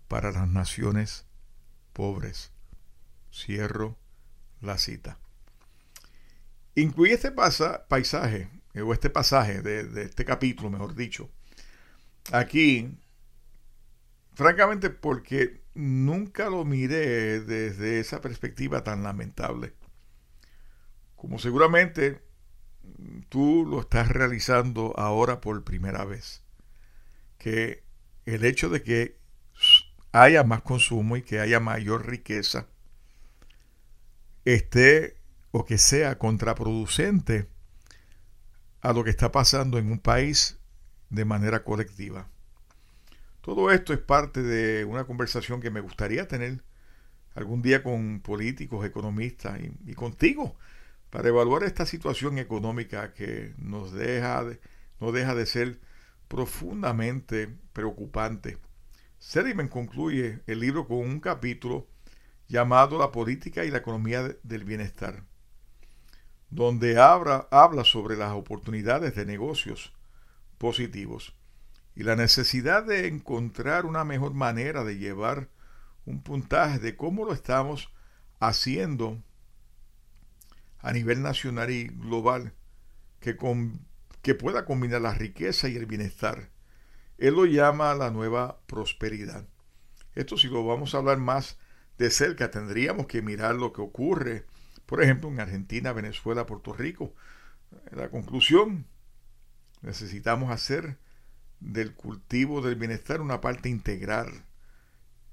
para 0.09 0.33
las 0.33 0.49
naciones 0.49 1.27
pobres. 1.93 2.53
Cierro 3.33 3.99
la 4.61 4.79
cita. 4.79 5.19
Incluye 6.75 7.15
este 7.15 7.33
paisaje, 7.33 8.49
o 8.83 8.93
este 8.93 9.11
pasaje 9.11 9.63
de, 9.63 9.85
de 9.85 10.03
este 10.03 10.25
capítulo, 10.25 10.71
mejor 10.71 10.95
dicho, 10.95 11.31
aquí, 12.33 12.97
francamente 14.35 14.91
porque 14.91 15.60
nunca 15.75 16.51
lo 16.51 16.65
miré 16.65 17.41
desde 17.41 18.01
esa 18.01 18.21
perspectiva 18.21 18.85
tan 18.85 19.03
lamentable. 19.03 19.75
Como 21.17 21.39
seguramente 21.39 22.23
tú 23.29 23.67
lo 23.67 23.81
estás 23.81 24.09
realizando 24.09 24.95
ahora 24.99 25.41
por 25.41 25.63
primera 25.65 26.05
vez. 26.05 26.43
Que 27.39 27.85
el 28.27 28.45
hecho 28.45 28.69
de 28.69 28.83
que 28.83 29.19
haya 30.13 30.45
más 30.45 30.63
consumo 30.63 31.17
y 31.17 31.23
que 31.23 31.41
haya 31.41 31.61
mayor 31.61 32.07
riqueza 32.07 32.67
esté 34.45 35.17
o 35.53 35.65
que 35.65 35.79
sea 35.79 36.19
contraproducente 36.19 37.49
a 38.81 38.93
lo 38.93 39.05
que 39.05 39.11
está 39.11 39.31
pasando 39.31 39.79
en 39.79 39.93
un 39.93 39.99
país 39.99 40.59
de 41.11 41.25
manera 41.25 41.65
colectiva. 41.65 42.30
Todo 43.41 43.71
esto 43.71 43.95
es 43.95 43.99
parte 43.99 44.43
de 44.43 44.85
una 44.85 45.05
conversación 45.05 45.61
que 45.63 45.71
me 45.71 45.81
gustaría 45.81 46.29
tener 46.29 46.63
algún 47.35 47.63
día 47.63 47.83
con 47.83 48.21
políticos, 48.21 48.85
economistas 48.85 49.59
y, 49.87 49.95
contigo 49.95 50.57
para 51.09 51.29
evaluar 51.29 51.65
esta 51.65 51.87
situación 51.87 52.39
económica 52.39 53.15
que 53.15 53.55
nos 53.57 53.93
deja 53.93 54.45
de, 54.45 54.61
no 55.01 55.11
deja 55.11 55.35
de 55.35 55.47
ser 55.47 55.81
profundamente 56.29 57.49
preocupante. 57.73 58.59
Sedimen 59.19 59.69
concluye 59.69 60.43
el 60.47 60.61
libro 60.61 60.87
con 60.87 60.99
un 60.99 61.19
capítulo 61.21 61.89
llamado 62.47 62.99
La 62.99 63.11
política 63.11 63.65
y 63.65 63.71
la 63.71 63.79
economía 63.79 64.37
del 64.43 64.65
bienestar, 64.65 65.25
donde 66.51 66.99
habla 66.99 67.85
sobre 67.85 68.17
las 68.17 68.33
oportunidades 68.33 69.15
de 69.15 69.25
negocios 69.25 69.95
positivos 70.59 71.40
y 72.01 72.03
la 72.03 72.17
necesidad 72.17 72.83
de 72.83 73.09
encontrar 73.09 73.85
una 73.85 74.05
mejor 74.05 74.33
manera 74.33 74.85
de 74.85 74.97
llevar 74.97 75.51
un 76.07 76.23
puntaje 76.23 76.79
de 76.79 76.97
cómo 76.97 77.27
lo 77.27 77.35
estamos 77.35 77.93
haciendo 78.39 79.23
a 80.79 80.95
nivel 80.95 81.21
nacional 81.21 81.69
y 81.71 81.89
global 81.89 82.55
que, 83.21 83.37
que 84.23 84.35
pueda 84.35 84.65
combinar 84.65 85.03
la 85.03 85.13
riqueza 85.13 85.69
y 85.69 85.77
el 85.77 85.85
bienestar. 85.85 86.49
Él 87.19 87.35
lo 87.35 87.45
llama 87.45 87.93
la 87.93 88.11
nueva 88.11 88.63
prosperidad. 88.67 89.47
Esto 90.15 90.39
si 90.39 90.49
lo 90.49 90.65
vamos 90.65 90.95
a 90.95 90.99
hablar 90.99 91.19
más 91.19 91.59
de 91.99 92.09
cerca, 92.09 92.51
tendríamos 92.51 93.09
que 93.09 93.21
mirar 93.21 93.57
lo 93.57 93.75
que 93.75 93.83
ocurre, 93.83 94.47
por 94.87 95.03
ejemplo, 95.03 95.29
en 95.29 95.39
Argentina, 95.39 95.93
Venezuela, 95.93 96.47
Puerto 96.47 96.73
Rico. 96.73 97.13
La 97.91 98.09
conclusión, 98.09 98.87
necesitamos 99.83 100.51
hacer 100.51 100.97
del 101.61 101.95
cultivo 101.95 102.63
del 102.63 102.77
bienestar 102.77 103.21
una 103.21 103.41
parte 103.41 103.69
integral 103.69 104.45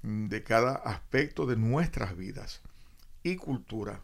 de 0.02 0.42
cada 0.42 0.74
aspecto 0.74 1.46
de 1.46 1.56
nuestras 1.56 2.16
vidas 2.16 2.62
y 3.22 3.36
cultura 3.36 4.02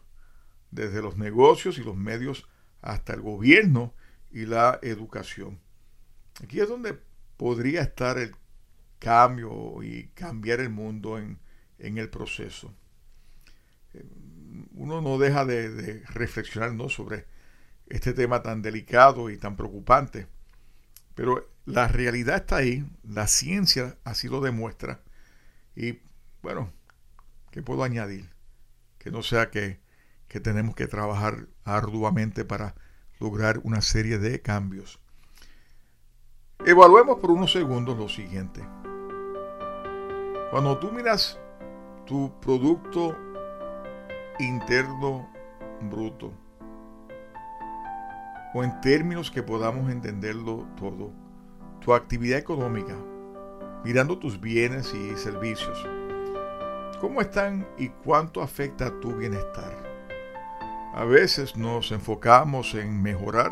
desde 0.71 1.01
los 1.01 1.17
negocios 1.17 1.77
y 1.77 1.83
los 1.83 1.95
medios 1.95 2.47
hasta 2.81 3.13
el 3.13 3.21
gobierno 3.21 3.93
y 4.31 4.45
la 4.45 4.79
educación. 4.81 5.59
Aquí 6.43 6.59
es 6.59 6.67
donde 6.67 6.99
podría 7.37 7.81
estar 7.81 8.17
el 8.17 8.35
cambio 8.99 9.81
y 9.83 10.07
cambiar 10.13 10.59
el 10.59 10.69
mundo 10.69 11.17
en, 11.17 11.39
el 11.77 12.09
proceso. 12.09 12.73
Eh, 13.93 14.03
uno 14.73 15.01
no 15.01 15.17
deja 15.17 15.45
de, 15.45 16.03
reflexionar 16.09 16.73
sobre 16.89 17.25
este 17.87 18.13
tema 18.13 18.41
tan 18.41 18.61
delicado 18.61 19.29
y 19.29 19.37
tan 19.37 19.55
preocupante, 19.55 20.27
pero 21.13 21.54
la 21.65 21.87
realidad 21.87 22.37
está 22.37 22.57
ahí, 22.57 22.85
la 23.03 23.27
ciencia 23.27 23.97
así 24.03 24.27
lo 24.27 24.41
demuestra 24.41 25.01
y 25.75 25.99
bueno, 26.41 26.71
¿qué 27.51 27.61
puedo 27.61 27.83
añadir? 27.83 28.29
Que 28.97 29.11
no 29.11 29.23
sea 29.23 29.49
que 29.49 29.79
que 30.27 30.39
tenemos 30.39 30.75
que 30.75 30.87
trabajar 30.87 31.47
arduamente 31.63 32.45
para 32.45 32.75
lograr 33.19 33.59
una 33.63 33.81
serie 33.81 34.17
de 34.17 34.41
cambios. 34.41 34.99
Evaluemos 36.65 37.19
por 37.19 37.31
unos 37.31 37.51
segundos 37.51 37.97
lo 37.97 38.09
siguiente. 38.09 38.61
Cuando 40.51 40.77
tú 40.79 40.91
miras 40.91 41.39
tu 42.05 42.37
producto 42.39 43.17
interno 44.39 45.29
bruto, 45.81 46.33
o 48.53 48.63
en 48.63 48.79
términos 48.81 49.31
que 49.31 49.43
podamos 49.43 49.91
entenderlo 49.91 50.67
todo, 50.77 51.11
tu 51.85 51.93
actividad 51.93 52.39
económica, 52.39 52.95
mirando 53.83 54.17
tus 54.17 54.41
bienes 54.41 54.91
y 54.95 55.15
servicios, 55.17 55.87
¿cómo 56.99 57.21
están 57.21 57.67
y 57.77 57.89
cuánto 57.89 58.41
afecta 58.41 58.99
tu 59.01 59.15
bienestar? 59.15 59.71
A 60.95 61.05
veces 61.05 61.55
nos 61.55 61.91
enfocamos 61.91 62.73
en 62.73 63.03
mejorar 63.03 63.51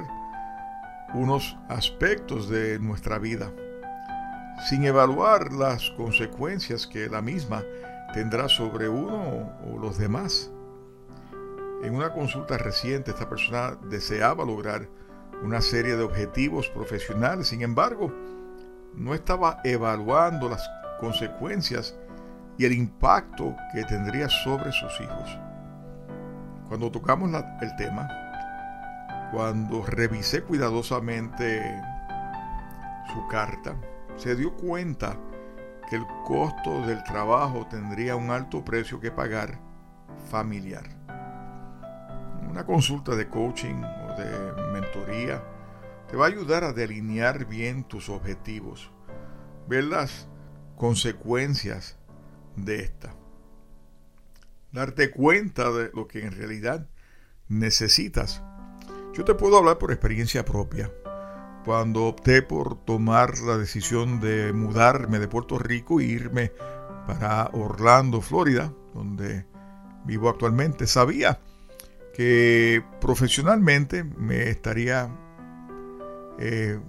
unos 1.14 1.56
aspectos 1.70 2.50
de 2.50 2.80
nuestra 2.80 3.20
vida, 3.20 3.52
sin 4.68 4.84
evaluar 4.84 5.54
las 5.54 5.92
consecuencias 5.92 6.88
que 6.88 7.08
la 7.10 7.22
misma 7.22 7.62
tendrá 8.16 8.50
sobre 8.50 8.90
uno 8.90 9.52
o 9.72 9.78
los 9.78 10.00
demás. 10.00 10.52
En 11.84 11.94
una 11.94 12.12
consulta 12.12 12.58
reciente, 12.58 13.12
esta 13.12 13.30
persona 13.30 13.78
deseaba 13.92 14.44
lograr 14.44 14.90
una 15.44 15.60
serie 15.60 15.98
de 15.98 16.04
objetivos 16.04 16.70
profesionales, 16.70 17.50
sin 17.50 17.62
embargo, 17.62 18.12
no 18.96 19.14
estaba 19.14 19.60
evaluando 19.66 20.50
las 20.50 20.68
consecuencias 21.00 21.96
y 22.58 22.66
el 22.66 22.72
impacto 22.72 23.54
que 23.74 23.84
tendría 23.84 24.30
sobre 24.30 24.72
sus 24.72 25.02
hijos. 25.02 25.38
Cuando 26.70 26.90
tocamos 26.90 27.30
el 27.62 27.76
tema, 27.76 28.08
cuando 29.34 29.84
revisé 29.86 30.44
cuidadosamente 30.44 31.62
su 33.14 33.28
carta, 33.28 33.76
se 34.16 34.36
dio 34.36 34.56
cuenta 34.56 35.18
que 35.90 35.98
el 35.98 36.06
costo 36.26 36.86
del 36.88 37.04
trabajo 37.04 37.68
tendría 37.70 38.16
un 38.16 38.32
alto 38.32 38.64
precio 38.64 39.00
que 39.00 39.12
pagar 39.12 39.60
familiar. 40.30 40.84
Una 42.50 42.64
consulta 42.66 43.16
de 43.16 43.28
coaching 43.28 43.82
de 44.18 44.72
mentoría 44.72 45.44
te 46.10 46.18
va 46.18 46.26
a 46.26 46.30
ayudar 46.30 46.64
a 46.64 46.74
delinear 46.74 47.46
bien 47.46 47.84
tus 47.84 48.10
objetivos, 48.10 48.92
ver 49.68 49.86
las 49.86 50.28
consecuencias 50.76 51.98
de 52.56 52.82
esta 52.82 53.16
darte 54.74 55.12
cuenta 55.12 55.72
de 55.72 55.92
lo 55.94 56.08
que 56.08 56.26
en 56.26 56.34
realidad 56.34 56.88
necesitas. 57.48 58.44
Yo 59.14 59.24
te 59.24 59.36
puedo 59.36 59.58
hablar 59.58 59.78
por 59.78 59.92
experiencia 59.92 60.44
propia. 60.44 60.92
Cuando 61.64 62.06
opté 62.08 62.42
por 62.42 62.84
tomar 62.84 63.38
la 63.40 63.58
decisión 63.58 64.20
de 64.20 64.52
mudarme 64.52 65.20
de 65.20 65.30
Puerto 65.30 65.58
Rico 65.58 66.02
e 66.02 66.06
irme 66.06 66.52
para 67.08 67.50
Orlando, 67.54 68.20
Florida, 68.20 68.74
donde 68.94 69.46
vivo 70.04 70.28
actualmente, 70.28 70.88
sabía 70.88 71.40
que 72.14 72.84
profesionalmente 73.02 74.04
me 74.04 74.50
estaría 74.50 75.10
eh, 76.40 76.80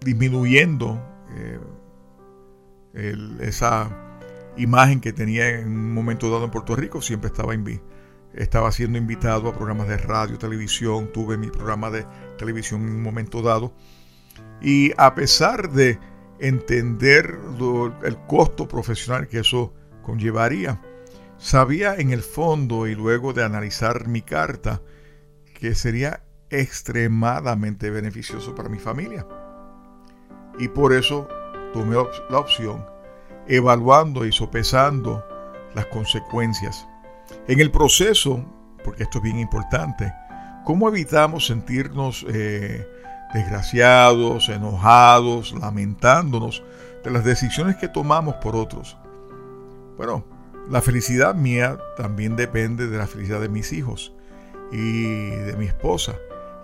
disminuyendo 0.00 1.02
eh, 1.34 1.58
esa 3.40 3.90
imagen 4.56 5.00
que 5.00 5.12
tenía 5.12 5.48
en 5.48 5.68
un 5.68 5.94
momento 5.94 6.30
dado 6.30 6.44
en 6.44 6.50
Puerto 6.50 6.76
Rico, 6.76 7.00
siempre 7.00 7.28
estaba, 7.28 7.54
estaba 8.34 8.70
siendo 8.70 8.98
invitado 8.98 9.48
a 9.48 9.54
programas 9.54 9.88
de 9.88 9.96
radio, 9.96 10.38
televisión, 10.38 11.10
tuve 11.12 11.36
mi 11.36 11.48
programa 11.48 11.90
de 11.90 12.06
televisión 12.38 12.82
en 12.82 12.90
un 12.90 13.02
momento 13.02 13.42
dado. 13.42 13.72
Y 14.60 14.92
a 14.96 15.14
pesar 15.14 15.72
de 15.72 15.98
entender 16.38 17.38
el 18.04 18.16
costo 18.26 18.68
profesional 18.68 19.26
que 19.26 19.40
eso 19.40 19.72
conllevaría, 20.02 20.80
sabía 21.42 21.96
en 21.96 22.12
el 22.12 22.22
fondo 22.22 22.86
y 22.86 22.94
luego 22.94 23.32
de 23.32 23.42
analizar 23.42 24.06
mi 24.06 24.22
carta 24.22 24.80
que 25.58 25.74
sería 25.74 26.22
extremadamente 26.50 27.90
beneficioso 27.90 28.54
para 28.54 28.68
mi 28.68 28.78
familia. 28.78 29.26
Y 30.58 30.68
por 30.68 30.92
eso 30.92 31.26
tomé 31.72 31.96
la 32.30 32.38
opción 32.38 32.86
evaluando 33.48 34.24
y 34.24 34.30
sopesando 34.30 35.24
las 35.74 35.86
consecuencias. 35.86 36.86
En 37.48 37.58
el 37.58 37.72
proceso, 37.72 38.44
porque 38.84 39.02
esto 39.02 39.18
es 39.18 39.24
bien 39.24 39.40
importante, 39.40 40.12
¿cómo 40.64 40.88
evitamos 40.88 41.46
sentirnos 41.46 42.24
eh, 42.28 42.86
desgraciados, 43.34 44.48
enojados, 44.48 45.52
lamentándonos 45.60 46.62
de 47.02 47.10
las 47.10 47.24
decisiones 47.24 47.76
que 47.76 47.88
tomamos 47.88 48.36
por 48.36 48.54
otros? 48.54 48.96
Bueno, 49.96 50.24
la 50.70 50.80
felicidad 50.80 51.34
mía 51.34 51.78
también 51.96 52.36
depende 52.36 52.88
de 52.88 52.98
la 52.98 53.06
felicidad 53.06 53.40
de 53.40 53.48
mis 53.48 53.72
hijos 53.72 54.12
y 54.70 55.28
de 55.28 55.56
mi 55.56 55.66
esposa. 55.66 56.14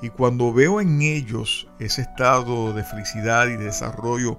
Y 0.01 0.11
cuando 0.11 0.53
veo 0.53 0.81
en 0.81 1.03
ellos 1.03 1.69
ese 1.79 2.03
estado 2.03 2.73
de 2.73 2.85
felicidad 2.85 3.49
y 3.49 3.57
de 3.57 3.65
desarrollo 3.65 4.39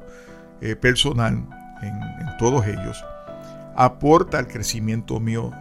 eh, 0.62 0.76
personal, 0.76 1.46
en, 1.82 2.00
todos 2.38 2.66
ellos, 2.66 3.04
aporta 3.76 4.40
al 4.40 4.48
crecimiento 4.48 5.20
mío 5.20 5.52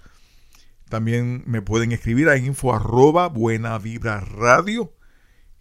También 0.89 1.43
me 1.47 1.61
pueden 1.61 1.91
escribir 1.91 2.29
a 2.29 2.37
info 2.37 2.73
arroba 2.73 3.27
buena 3.27 3.77
vibra 3.79 4.19
radio 4.19 4.93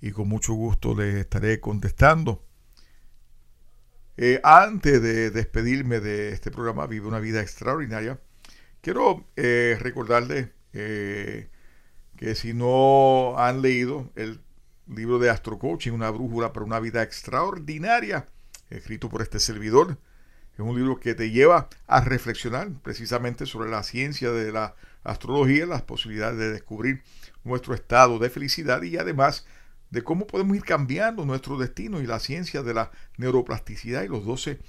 y 0.02 0.12
con 0.12 0.28
mucho 0.28 0.52
gusto 0.52 0.94
les 0.94 1.14
estaré 1.14 1.60
contestando. 1.60 2.44
Eh, 4.18 4.38
antes 4.44 5.02
de 5.02 5.30
despedirme 5.30 5.98
de 5.98 6.28
este 6.28 6.50
programa 6.50 6.86
Vive 6.86 7.08
una 7.08 7.20
vida 7.20 7.40
extraordinaria, 7.40 8.20
quiero 8.82 9.26
eh, 9.34 9.78
recordarles 9.80 10.50
eh, 10.74 11.48
que 12.16 12.34
si 12.34 12.52
no 12.52 13.34
han 13.38 13.62
leído 13.62 14.12
el 14.14 14.43
libro 14.86 15.18
de 15.18 15.30
Astro 15.30 15.58
Coaching, 15.58 15.92
una 15.92 16.10
brújula 16.10 16.52
para 16.52 16.66
una 16.66 16.80
vida 16.80 17.02
extraordinaria, 17.02 18.26
escrito 18.70 19.08
por 19.08 19.22
este 19.22 19.40
servidor, 19.40 19.98
es 20.54 20.60
un 20.60 20.76
libro 20.76 21.00
que 21.00 21.14
te 21.14 21.30
lleva 21.30 21.68
a 21.86 22.00
reflexionar 22.00 22.70
precisamente 22.82 23.44
sobre 23.44 23.70
la 23.70 23.82
ciencia 23.82 24.30
de 24.30 24.52
la 24.52 24.76
astrología, 25.02 25.66
las 25.66 25.82
posibilidades 25.82 26.38
de 26.38 26.52
descubrir 26.52 27.02
nuestro 27.42 27.74
estado 27.74 28.18
de 28.18 28.30
felicidad 28.30 28.82
y 28.82 28.96
además 28.96 29.46
de 29.90 30.02
cómo 30.02 30.26
podemos 30.26 30.56
ir 30.56 30.62
cambiando 30.62 31.24
nuestro 31.24 31.58
destino 31.58 32.00
y 32.00 32.06
la 32.06 32.20
ciencia 32.20 32.62
de 32.62 32.74
la 32.74 32.92
neuroplasticidad 33.16 34.02
y 34.02 34.08
los 34.08 34.24
12 34.24 34.60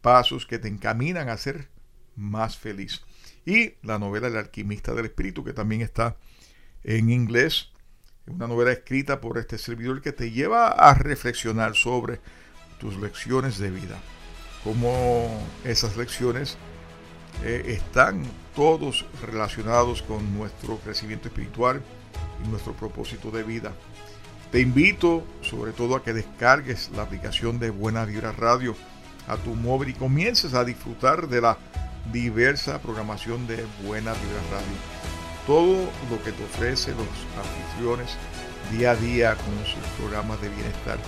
pasos 0.00 0.46
que 0.46 0.58
te 0.58 0.68
encaminan 0.68 1.28
a 1.28 1.36
ser 1.36 1.68
más 2.16 2.56
feliz. 2.56 3.02
Y 3.44 3.74
la 3.82 3.98
novela 3.98 4.28
El 4.28 4.36
alquimista 4.36 4.94
del 4.94 5.06
espíritu, 5.06 5.44
que 5.44 5.52
también 5.52 5.82
está 5.82 6.16
en 6.82 7.10
inglés, 7.10 7.70
una 8.26 8.46
novela 8.46 8.72
escrita 8.72 9.20
por 9.20 9.38
este 9.38 9.58
servidor 9.58 10.00
que 10.00 10.12
te 10.12 10.30
lleva 10.30 10.68
a 10.68 10.94
reflexionar 10.94 11.74
sobre 11.74 12.20
tus 12.78 12.96
lecciones 12.96 13.58
de 13.58 13.70
vida, 13.70 13.98
cómo 14.62 15.28
esas 15.64 15.96
lecciones 15.96 16.56
eh, 17.42 17.64
están 17.68 18.24
todos 18.54 19.04
relacionados 19.22 20.02
con 20.02 20.36
nuestro 20.36 20.78
crecimiento 20.78 21.28
espiritual 21.28 21.82
y 22.44 22.48
nuestro 22.48 22.72
propósito 22.72 23.30
de 23.30 23.42
vida. 23.42 23.72
Te 24.50 24.60
invito 24.60 25.24
sobre 25.42 25.72
todo 25.72 25.96
a 25.96 26.04
que 26.04 26.12
descargues 26.12 26.90
la 26.94 27.02
aplicación 27.02 27.58
de 27.58 27.70
Buena 27.70 28.04
Vibra 28.04 28.32
Radio 28.32 28.76
a 29.26 29.36
tu 29.36 29.54
móvil 29.54 29.90
y 29.90 29.94
comiences 29.94 30.54
a 30.54 30.64
disfrutar 30.64 31.28
de 31.28 31.40
la 31.40 31.58
diversa 32.12 32.80
programación 32.80 33.46
de 33.46 33.64
Buena 33.82 34.12
Vibra 34.12 34.42
Radio. 34.52 34.93
Todo 35.46 35.90
lo 36.10 36.22
que 36.24 36.32
te 36.32 36.44
ofrece 36.44 36.92
los 36.92 37.06
anfitriones 37.36 38.16
día 38.72 38.92
a 38.92 38.96
día 38.96 39.36
con 39.36 39.54
sus 39.66 39.82
programas 39.98 40.40
de 40.40 40.48
bienestar. 40.48 40.98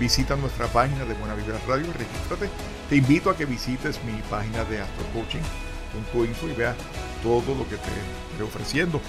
Visita 0.00 0.36
nuestra 0.36 0.66
página 0.68 1.04
de 1.04 1.14
Buena 1.14 1.34
Vibra 1.34 1.58
Radio, 1.68 1.86
regístrate. 1.92 2.48
Te 2.88 2.96
invito 2.96 3.30
a 3.30 3.36
que 3.36 3.44
visites 3.44 4.02
mi 4.04 4.20
página 4.30 4.64
de 4.64 4.80
astrocoaching.info 4.80 6.48
y 6.48 6.52
veas 6.52 6.76
todo 7.22 7.54
lo 7.54 7.64
que 7.64 7.76
te 7.76 7.90
estoy 8.32 8.46
ofreciendo. 8.46 9.00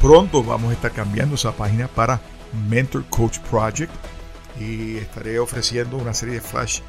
Pronto 0.00 0.44
vamos 0.44 0.70
a 0.70 0.74
estar 0.74 0.92
cambiando 0.92 1.34
esa 1.34 1.52
página 1.52 1.88
para 1.88 2.20
Mentor 2.68 3.04
Coach 3.08 3.38
Project 3.50 3.92
y 4.60 4.98
estaré 4.98 5.38
ofreciendo 5.38 5.96
una 5.96 6.14
serie 6.14 6.34
de 6.34 6.40
flash 6.40 6.80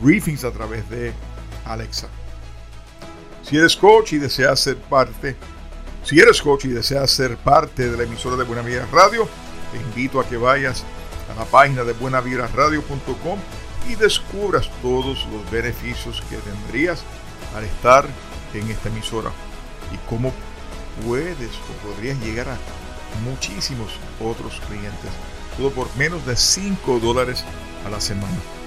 briefings 0.00 0.44
a 0.44 0.50
través 0.50 0.88
de 0.88 1.12
Alexa. 1.64 2.08
Si 3.52 3.58
eres 3.58 3.76
coach 3.76 4.14
y 4.14 4.18
deseas 4.18 4.60
ser 4.60 4.78
parte, 4.78 5.36
si 6.04 6.18
eres 6.18 6.40
coach 6.40 6.64
y 6.64 6.68
deseas 6.68 7.10
ser 7.10 7.36
parte 7.36 7.90
de 7.90 7.98
la 7.98 8.04
emisora 8.04 8.34
de 8.36 8.44
Buena 8.44 8.62
Vida 8.62 8.88
Radio, 8.90 9.28
te 9.70 9.76
invito 9.76 10.18
a 10.20 10.26
que 10.26 10.38
vayas 10.38 10.84
a 11.30 11.38
la 11.38 11.44
página 11.44 11.84
de 11.84 11.92
buenavidraradio.com 11.92 13.38
y 13.90 13.94
descubras 13.96 14.70
todos 14.80 15.26
los 15.30 15.50
beneficios 15.50 16.22
que 16.30 16.38
tendrías 16.38 17.04
al 17.54 17.64
estar 17.64 18.06
en 18.54 18.70
esta 18.70 18.88
emisora 18.88 19.30
y 19.92 19.98
cómo 20.08 20.32
puedes 21.04 21.50
o 21.50 21.86
podrías 21.86 22.18
llegar 22.20 22.48
a 22.48 22.56
muchísimos 23.28 23.90
otros 24.18 24.62
clientes. 24.66 25.10
Todo 25.58 25.72
por 25.72 25.94
menos 25.96 26.24
de 26.24 26.36
5 26.36 27.00
dólares 27.00 27.44
a 27.84 27.90
la 27.90 28.00
semana. 28.00 28.61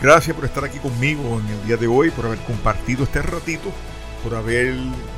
Gracias 0.00 0.34
por 0.34 0.44
estar 0.44 0.64
aquí 0.64 0.78
conmigo 0.78 1.40
en 1.40 1.48
el 1.48 1.66
día 1.66 1.76
de 1.76 1.88
hoy, 1.88 2.10
por 2.10 2.26
haber 2.26 2.38
compartido 2.40 3.04
este 3.04 3.20
ratito, 3.20 3.72
por 4.22 4.34
haber 4.34 4.74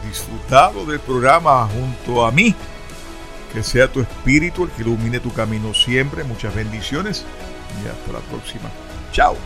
disfrutado 0.08 0.86
del 0.86 1.00
programa 1.00 1.68
junto 1.68 2.24
a 2.24 2.30
mí. 2.30 2.54
Que 3.52 3.62
sea 3.62 3.92
tu 3.92 4.00
espíritu 4.00 4.64
el 4.64 4.70
que 4.70 4.82
ilumine 4.82 5.20
tu 5.20 5.32
camino 5.32 5.74
siempre. 5.74 6.24
Muchas 6.24 6.54
bendiciones 6.54 7.24
y 7.82 7.88
hasta 7.88 8.12
la 8.12 8.20
próxima. 8.20 8.70
Chao. 9.12 9.36